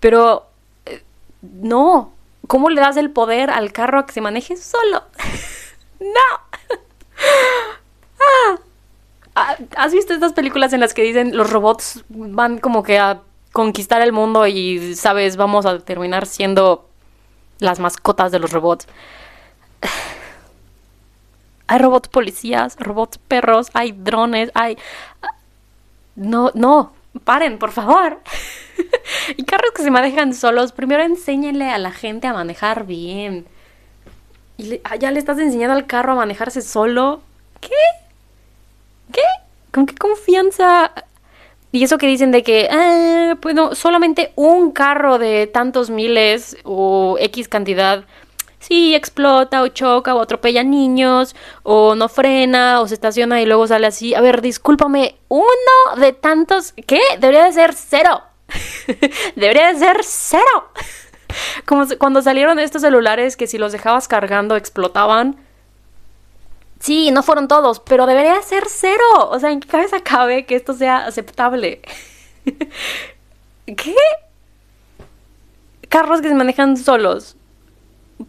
pero 0.00 0.46
eh, 0.84 1.02
no, 1.40 2.12
¿cómo 2.46 2.68
le 2.68 2.82
das 2.82 2.98
el 2.98 3.10
poder 3.10 3.50
al 3.50 3.72
carro 3.72 4.00
a 4.00 4.06
que 4.06 4.12
se 4.12 4.20
maneje 4.20 4.56
solo? 4.56 5.02
no. 6.00 6.60
Ah. 8.46 8.58
Ah, 9.36 9.56
¿Has 9.76 9.92
visto 9.92 10.14
estas 10.14 10.32
películas 10.32 10.72
en 10.72 10.80
las 10.80 10.94
que 10.94 11.02
dicen 11.02 11.36
los 11.36 11.50
robots 11.50 12.04
van 12.08 12.58
como 12.58 12.82
que 12.84 12.98
a 12.98 13.20
conquistar 13.54 14.02
el 14.02 14.12
mundo 14.12 14.46
y, 14.48 14.96
sabes, 14.96 15.36
vamos 15.36 15.64
a 15.64 15.78
terminar 15.78 16.26
siendo 16.26 16.88
las 17.60 17.78
mascotas 17.78 18.32
de 18.32 18.40
los 18.40 18.50
robots. 18.52 18.86
Hay 21.68 21.78
robots 21.78 22.08
policías, 22.08 22.76
robots 22.78 23.16
perros, 23.16 23.70
hay 23.72 23.92
drones, 23.92 24.50
hay... 24.54 24.76
No, 26.14 26.50
no, 26.52 26.92
paren, 27.24 27.58
por 27.58 27.72
favor. 27.72 28.20
y 29.36 29.44
carros 29.44 29.70
que 29.74 29.82
se 29.82 29.90
manejan 29.90 30.34
solos, 30.34 30.72
primero 30.72 31.02
enséñenle 31.02 31.70
a 31.70 31.78
la 31.78 31.90
gente 31.90 32.26
a 32.26 32.34
manejar 32.34 32.84
bien. 32.84 33.46
Y 34.58 34.78
ah, 34.84 34.96
ya 34.96 35.10
le 35.10 35.18
estás 35.18 35.38
enseñando 35.38 35.74
al 35.74 35.86
carro 35.86 36.12
a 36.12 36.16
manejarse 36.16 36.60
solo. 36.60 37.22
¿Qué? 37.62 37.70
¿Qué? 37.70 38.03
¿Con 39.74 39.86
qué 39.86 39.96
confianza? 39.96 40.92
Y 41.72 41.82
eso 41.82 41.98
que 41.98 42.06
dicen 42.06 42.30
de 42.30 42.44
que, 42.44 42.68
ah, 42.70 43.36
bueno, 43.42 43.74
solamente 43.74 44.32
un 44.36 44.70
carro 44.70 45.18
de 45.18 45.48
tantos 45.48 45.90
miles 45.90 46.56
o 46.62 47.16
X 47.18 47.48
cantidad, 47.48 48.04
sí, 48.60 48.94
explota 48.94 49.62
o 49.62 49.66
choca 49.66 50.14
o 50.14 50.20
atropella 50.20 50.62
niños 50.62 51.34
o 51.64 51.96
no 51.96 52.08
frena 52.08 52.80
o 52.80 52.86
se 52.86 52.94
estaciona 52.94 53.42
y 53.42 53.46
luego 53.46 53.66
sale 53.66 53.88
así. 53.88 54.14
A 54.14 54.20
ver, 54.20 54.42
discúlpame, 54.42 55.16
uno 55.28 55.44
de 55.98 56.12
tantos, 56.12 56.72
¿qué? 56.86 57.00
Debería 57.18 57.46
de 57.46 57.52
ser 57.52 57.74
cero. 57.74 58.22
Debería 59.34 59.72
de 59.72 59.78
ser 59.80 59.96
cero. 60.04 60.70
Como 61.66 61.84
cuando 61.98 62.22
salieron 62.22 62.60
estos 62.60 62.82
celulares 62.82 63.36
que 63.36 63.48
si 63.48 63.58
los 63.58 63.72
dejabas 63.72 64.06
cargando 64.06 64.54
explotaban. 64.54 65.43
Sí, 66.84 67.10
no 67.10 67.22
fueron 67.22 67.48
todos, 67.48 67.80
pero 67.80 68.04
debería 68.04 68.42
ser 68.42 68.64
cero. 68.68 69.30
O 69.30 69.40
sea, 69.40 69.50
¿en 69.50 69.60
qué 69.60 69.68
cabeza 69.68 70.00
cabe 70.00 70.44
que 70.44 70.54
esto 70.54 70.74
sea 70.74 71.06
aceptable? 71.06 71.80
¿Qué? 73.64 73.96
Carros 75.88 76.20
que 76.20 76.28
se 76.28 76.34
manejan 76.34 76.76
solos. 76.76 77.36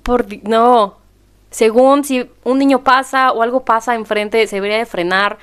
Por 0.03 0.25
no. 0.47 0.95
Según 1.51 2.05
si 2.05 2.29
un 2.45 2.57
niño 2.57 2.81
pasa 2.81 3.33
o 3.33 3.41
algo 3.41 3.65
pasa 3.65 3.93
enfrente, 3.93 4.47
se 4.47 4.55
debería 4.55 4.77
de 4.77 4.85
frenar. 4.85 5.37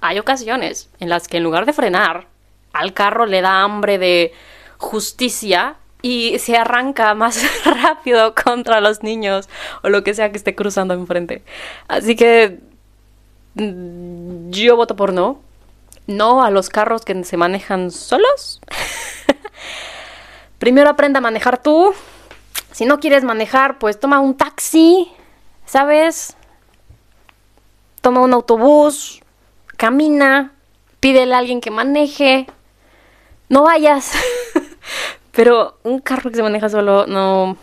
Hay 0.00 0.18
ocasiones 0.18 0.88
en 0.98 1.10
las 1.10 1.28
que 1.28 1.36
en 1.36 1.42
lugar 1.42 1.66
de 1.66 1.74
frenar, 1.74 2.26
al 2.72 2.94
carro 2.94 3.26
le 3.26 3.42
da 3.42 3.60
hambre 3.60 3.98
de 3.98 4.32
justicia 4.78 5.76
y 6.04 6.38
se 6.38 6.54
arranca 6.54 7.14
más 7.14 7.42
rápido 7.64 8.34
contra 8.34 8.82
los 8.82 9.02
niños 9.02 9.48
o 9.82 9.88
lo 9.88 10.04
que 10.04 10.12
sea 10.12 10.30
que 10.30 10.36
esté 10.36 10.54
cruzando 10.54 10.92
enfrente. 10.92 11.42
Así 11.88 12.14
que 12.14 12.60
mm, 13.54 14.50
yo 14.50 14.76
voto 14.76 14.96
por 14.96 15.14
no. 15.14 15.40
No 16.06 16.44
a 16.44 16.50
los 16.50 16.68
carros 16.68 17.06
que 17.06 17.24
se 17.24 17.38
manejan 17.38 17.90
solos. 17.90 18.60
Primero 20.58 20.90
aprenda 20.90 21.20
a 21.20 21.22
manejar 21.22 21.62
tú. 21.62 21.94
Si 22.70 22.84
no 22.84 23.00
quieres 23.00 23.24
manejar, 23.24 23.78
pues 23.78 23.98
toma 23.98 24.20
un 24.20 24.36
taxi, 24.36 25.10
¿sabes? 25.64 26.36
Toma 28.02 28.20
un 28.20 28.34
autobús, 28.34 29.22
camina, 29.78 30.52
pídele 31.00 31.34
a 31.34 31.38
alguien 31.38 31.62
que 31.62 31.70
maneje. 31.70 32.46
No 33.48 33.62
vayas. 33.62 34.12
Pero 35.34 35.78
un 35.82 36.00
carro 36.00 36.30
que 36.30 36.36
se 36.36 36.42
maneja 36.42 36.68
solo, 36.68 37.06
no. 37.06 37.56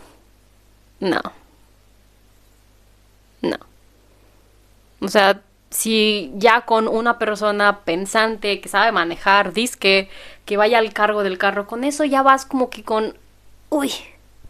No. 1.00 1.22
No. 3.42 3.58
O 5.00 5.08
sea, 5.08 5.42
si 5.70 6.32
ya 6.36 6.62
con 6.62 6.88
una 6.88 7.18
persona 7.18 7.80
pensante 7.86 8.62
que 8.62 8.70
sabe 8.70 8.92
manejar, 8.92 9.54
disque, 9.54 10.10
que 10.46 10.58
vaya 10.58 10.80
al 10.80 10.94
cargo 10.94 11.24
del 11.24 11.38
carro, 11.38 11.66
con 11.68 11.84
eso 11.84 12.04
ya 12.04 12.22
vas 12.24 12.46
como 12.46 12.70
que 12.70 12.84
con. 12.84 13.18
Uy. 13.70 13.92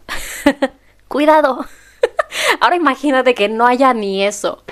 Cuidado. 1.08 1.64
Ahora 2.60 2.76
imagínate 2.76 3.34
que 3.34 3.48
no 3.48 3.66
haya 3.66 3.94
ni 3.94 4.24
eso. 4.24 4.62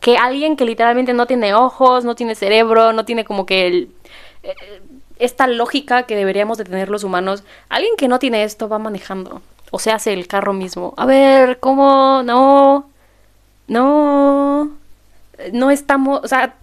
Que 0.00 0.18
alguien 0.18 0.56
que 0.56 0.66
literalmente 0.66 1.14
no 1.14 1.26
tiene 1.26 1.54
ojos, 1.54 2.04
no 2.04 2.14
tiene 2.14 2.34
cerebro, 2.34 2.92
no 2.92 3.04
tiene 3.06 3.24
como 3.24 3.46
que 3.46 3.66
el, 3.66 3.94
esta 5.18 5.46
lógica 5.46 6.04
que 6.04 6.16
deberíamos 6.16 6.58
de 6.58 6.64
tener 6.64 6.88
los 6.88 7.04
humanos, 7.04 7.44
alguien 7.68 7.96
que 7.96 8.08
no 8.08 8.18
tiene 8.18 8.44
esto 8.44 8.68
va 8.68 8.78
manejando 8.78 9.42
o 9.70 9.78
se 9.78 9.90
hace 9.90 10.12
el 10.12 10.26
carro 10.26 10.52
mismo. 10.52 10.94
A 10.96 11.06
ver, 11.06 11.58
¿cómo? 11.60 12.22
No, 12.24 12.88
no, 13.68 14.70
no 15.52 15.70
estamos, 15.70 16.20
o 16.22 16.28
sea, 16.28 16.54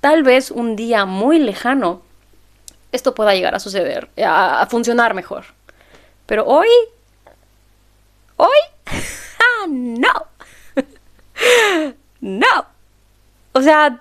tal 0.00 0.22
vez 0.22 0.50
un 0.50 0.76
día 0.76 1.04
muy 1.04 1.38
lejano 1.38 2.02
esto 2.94 3.12
pueda 3.12 3.34
llegar 3.34 3.56
a 3.56 3.58
suceder, 3.58 4.08
a, 4.24 4.66
funcionar 4.70 5.14
mejor. 5.14 5.46
Pero 6.26 6.46
hoy, 6.46 6.68
hoy, 8.36 8.56
no, 9.68 10.26
no. 12.20 12.66
O 13.52 13.62
sea, 13.62 14.00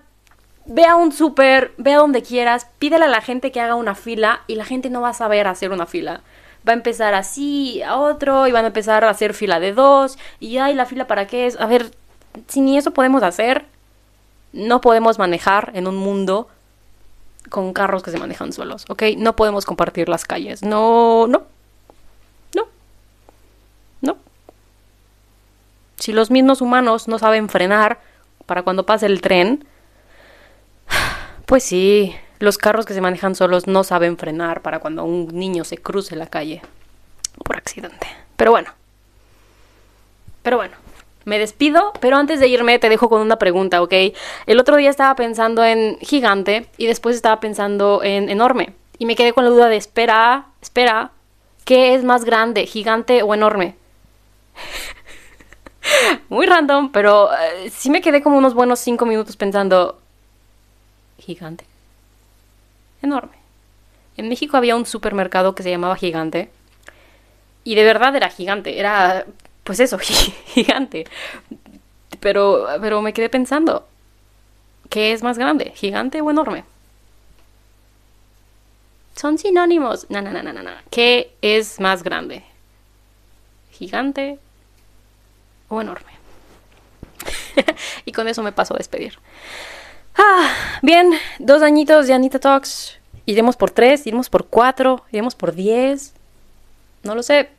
ve 0.65 0.85
a 0.85 0.95
un 0.95 1.11
súper, 1.11 1.73
ve 1.77 1.93
a 1.93 1.97
donde 1.97 2.21
quieras, 2.21 2.67
pídele 2.79 3.05
a 3.05 3.09
la 3.09 3.21
gente 3.21 3.51
que 3.51 3.59
haga 3.59 3.75
una 3.75 3.95
fila 3.95 4.41
y 4.47 4.55
la 4.55 4.65
gente 4.65 4.89
no 4.89 5.01
va 5.01 5.09
a 5.09 5.13
saber 5.13 5.47
hacer 5.47 5.71
una 5.71 5.85
fila. 5.85 6.21
Va 6.67 6.71
a 6.71 6.75
empezar 6.75 7.13
así, 7.13 7.81
a 7.81 7.97
otro, 7.97 8.47
y 8.47 8.51
van 8.51 8.63
a 8.63 8.67
empezar 8.67 9.03
a 9.03 9.09
hacer 9.09 9.33
fila 9.33 9.59
de 9.59 9.73
dos, 9.73 10.17
y 10.39 10.57
ay, 10.57 10.73
la 10.75 10.85
fila 10.85 11.07
para 11.07 11.27
qué 11.27 11.45
es. 11.45 11.59
A 11.59 11.65
ver, 11.65 11.91
si 12.47 12.61
ni 12.61 12.77
eso 12.77 12.91
podemos 12.91 13.21
hacer, 13.21 13.65
no 14.53 14.79
podemos 14.79 15.19
manejar 15.19 15.71
en 15.73 15.87
un 15.87 15.97
mundo 15.97 16.47
con 17.49 17.73
carros 17.73 18.01
que 18.01 18.11
se 18.11 18.17
manejan 18.17 18.53
solos, 18.53 18.85
¿ok? 18.87 19.03
No 19.17 19.35
podemos 19.35 19.65
compartir 19.65 20.07
las 20.07 20.23
calles. 20.23 20.63
No, 20.63 21.27
no. 21.27 21.43
No. 22.55 22.67
No. 24.01 24.17
Si 25.97 26.13
los 26.13 26.31
mismos 26.31 26.61
humanos 26.61 27.09
no 27.09 27.19
saben 27.19 27.49
frenar 27.49 27.99
para 28.45 28.63
cuando 28.63 28.85
pase 28.85 29.05
el 29.05 29.21
tren, 29.21 29.65
pues 31.45 31.63
sí, 31.63 32.15
los 32.39 32.57
carros 32.57 32.85
que 32.85 32.93
se 32.93 33.01
manejan 33.01 33.35
solos 33.35 33.67
no 33.67 33.83
saben 33.83 34.17
frenar 34.17 34.61
para 34.61 34.79
cuando 34.79 35.03
un 35.03 35.27
niño 35.27 35.63
se 35.63 35.77
cruce 35.77 36.15
la 36.15 36.27
calle 36.27 36.61
por 37.43 37.57
accidente. 37.57 38.07
Pero 38.35 38.51
bueno. 38.51 38.71
Pero 40.41 40.57
bueno. 40.57 40.75
Me 41.25 41.39
despido, 41.39 41.93
pero 42.01 42.17
antes 42.17 42.41
de 42.41 42.49
irme 42.49 42.79
te 42.79 42.89
dejo 42.89 43.07
con 43.07 43.21
una 43.21 43.37
pregunta, 43.37 43.81
¿ok? 43.81 43.93
El 44.45 44.59
otro 44.59 44.75
día 44.75 44.89
estaba 44.89 45.15
pensando 45.15 45.63
en 45.63 45.97
gigante 45.99 46.67
y 46.77 46.85
después 46.85 47.15
estaba 47.15 47.39
pensando 47.39 48.01
en 48.03 48.29
enorme. 48.29 48.73
Y 48.97 49.05
me 49.05 49.15
quedé 49.15 49.31
con 49.31 49.45
la 49.45 49.49
duda 49.49 49.69
de 49.69 49.77
espera, 49.77 50.47
espera, 50.61 51.11
¿qué 51.63 51.95
es 51.95 52.03
más 52.03 52.25
grande, 52.25 52.65
gigante 52.65 53.23
o 53.23 53.33
enorme? 53.33 53.75
Muy 56.29 56.45
random, 56.45 56.91
pero 56.91 57.29
eh, 57.33 57.69
sí 57.69 57.89
me 57.89 58.01
quedé 58.01 58.21
como 58.21 58.37
unos 58.37 58.53
buenos 58.53 58.79
cinco 58.79 59.05
minutos 59.05 59.37
pensando, 59.37 59.99
gigante. 61.17 61.65
enorme. 63.01 63.33
En 64.17 64.29
México 64.29 64.57
había 64.57 64.75
un 64.75 64.85
supermercado 64.85 65.55
que 65.55 65.63
se 65.63 65.71
llamaba 65.71 65.95
Gigante. 65.95 66.49
Y 67.63 67.75
de 67.75 67.83
verdad 67.83 68.15
era 68.15 68.29
gigante. 68.29 68.79
Era, 68.79 69.25
pues 69.63 69.79
eso, 69.79 69.97
gigante. 70.47 71.05
Pero, 72.19 72.67
pero 72.81 73.01
me 73.01 73.13
quedé 73.13 73.29
pensando, 73.29 73.87
¿qué 74.89 75.13
es 75.13 75.23
más 75.23 75.37
grande? 75.37 75.71
¿Gigante 75.75 76.21
o 76.21 76.29
enorme? 76.29 76.63
Son 79.15 79.37
sinónimos. 79.37 80.09
No, 80.09 80.21
no, 80.21 80.31
no, 80.31 80.43
no, 80.43 80.53
no. 80.53 80.71
¿Qué 80.89 81.33
es 81.41 81.79
más 81.79 82.03
grande? 82.03 82.43
¿Gigante 83.71 84.37
o 85.69 85.81
enorme? 85.81 86.11
y 88.05 88.11
con 88.11 88.27
eso 88.27 88.43
me 88.43 88.51
paso 88.51 88.73
a 88.73 88.77
despedir. 88.77 89.17
Ah, 90.15 90.49
bien, 90.81 91.11
dos 91.39 91.61
añitos 91.61 92.07
de 92.07 92.13
Anita 92.13 92.39
Talks. 92.39 92.97
Iremos 93.25 93.55
por 93.55 93.71
tres, 93.71 94.05
iremos 94.05 94.29
por 94.29 94.47
cuatro, 94.47 95.03
iremos 95.11 95.35
por 95.35 95.53
diez. 95.53 96.13
No 97.03 97.15
lo 97.15 97.23
sé. 97.23 97.49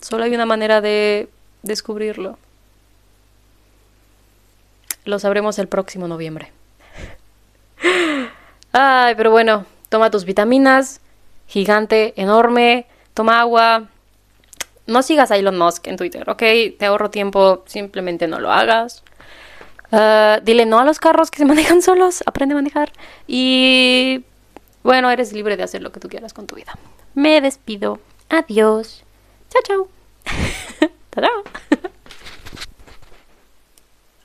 Solo 0.00 0.24
hay 0.24 0.34
una 0.34 0.46
manera 0.46 0.80
de 0.80 1.28
descubrirlo. 1.62 2.38
Lo 5.04 5.18
sabremos 5.18 5.58
el 5.58 5.68
próximo 5.68 6.08
noviembre. 6.08 6.52
Ay, 8.72 9.14
pero 9.16 9.30
bueno, 9.30 9.66
toma 9.88 10.10
tus 10.10 10.24
vitaminas. 10.24 11.00
Gigante, 11.48 12.14
enorme. 12.16 12.86
Toma 13.14 13.40
agua. 13.40 13.88
No 14.86 15.02
sigas 15.02 15.30
a 15.30 15.36
Elon 15.36 15.58
Musk 15.58 15.86
en 15.88 15.96
Twitter, 15.96 16.28
¿ok? 16.28 16.42
Te 16.78 16.86
ahorro 16.86 17.10
tiempo, 17.10 17.62
simplemente 17.66 18.26
no 18.26 18.40
lo 18.40 18.50
hagas. 18.50 19.02
Ah, 19.92 20.40
dile 20.42 20.64
no 20.64 20.78
a 20.78 20.84
los 20.84 20.98
carros 20.98 21.30
que 21.30 21.38
se 21.38 21.44
manejan 21.52 21.82
solos, 21.82 22.22
aprende 22.26 22.54
a 22.54 22.56
manejar. 22.56 22.92
Y 23.26 24.24
bueno, 24.82 25.10
eres 25.10 25.32
libre 25.32 25.56
de 25.56 25.62
hacer 25.62 25.82
lo 25.82 25.92
que 25.92 26.00
tú 26.00 26.08
quieras 26.08 26.32
con 26.32 26.46
tu 26.46 26.56
vida. 26.56 26.72
Me 27.14 27.40
despido. 27.40 28.00
Adiós. 28.30 29.04
Chao, 29.50 29.62
chao. 29.62 29.88
chao. 31.14 31.44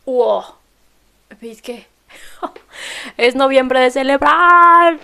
wow. 0.05 0.43
¿Veis 1.41 1.61
qué? 1.61 1.85
es 3.17 3.35
noviembre 3.35 3.81
de 3.81 3.91
celebrar. 3.91 4.99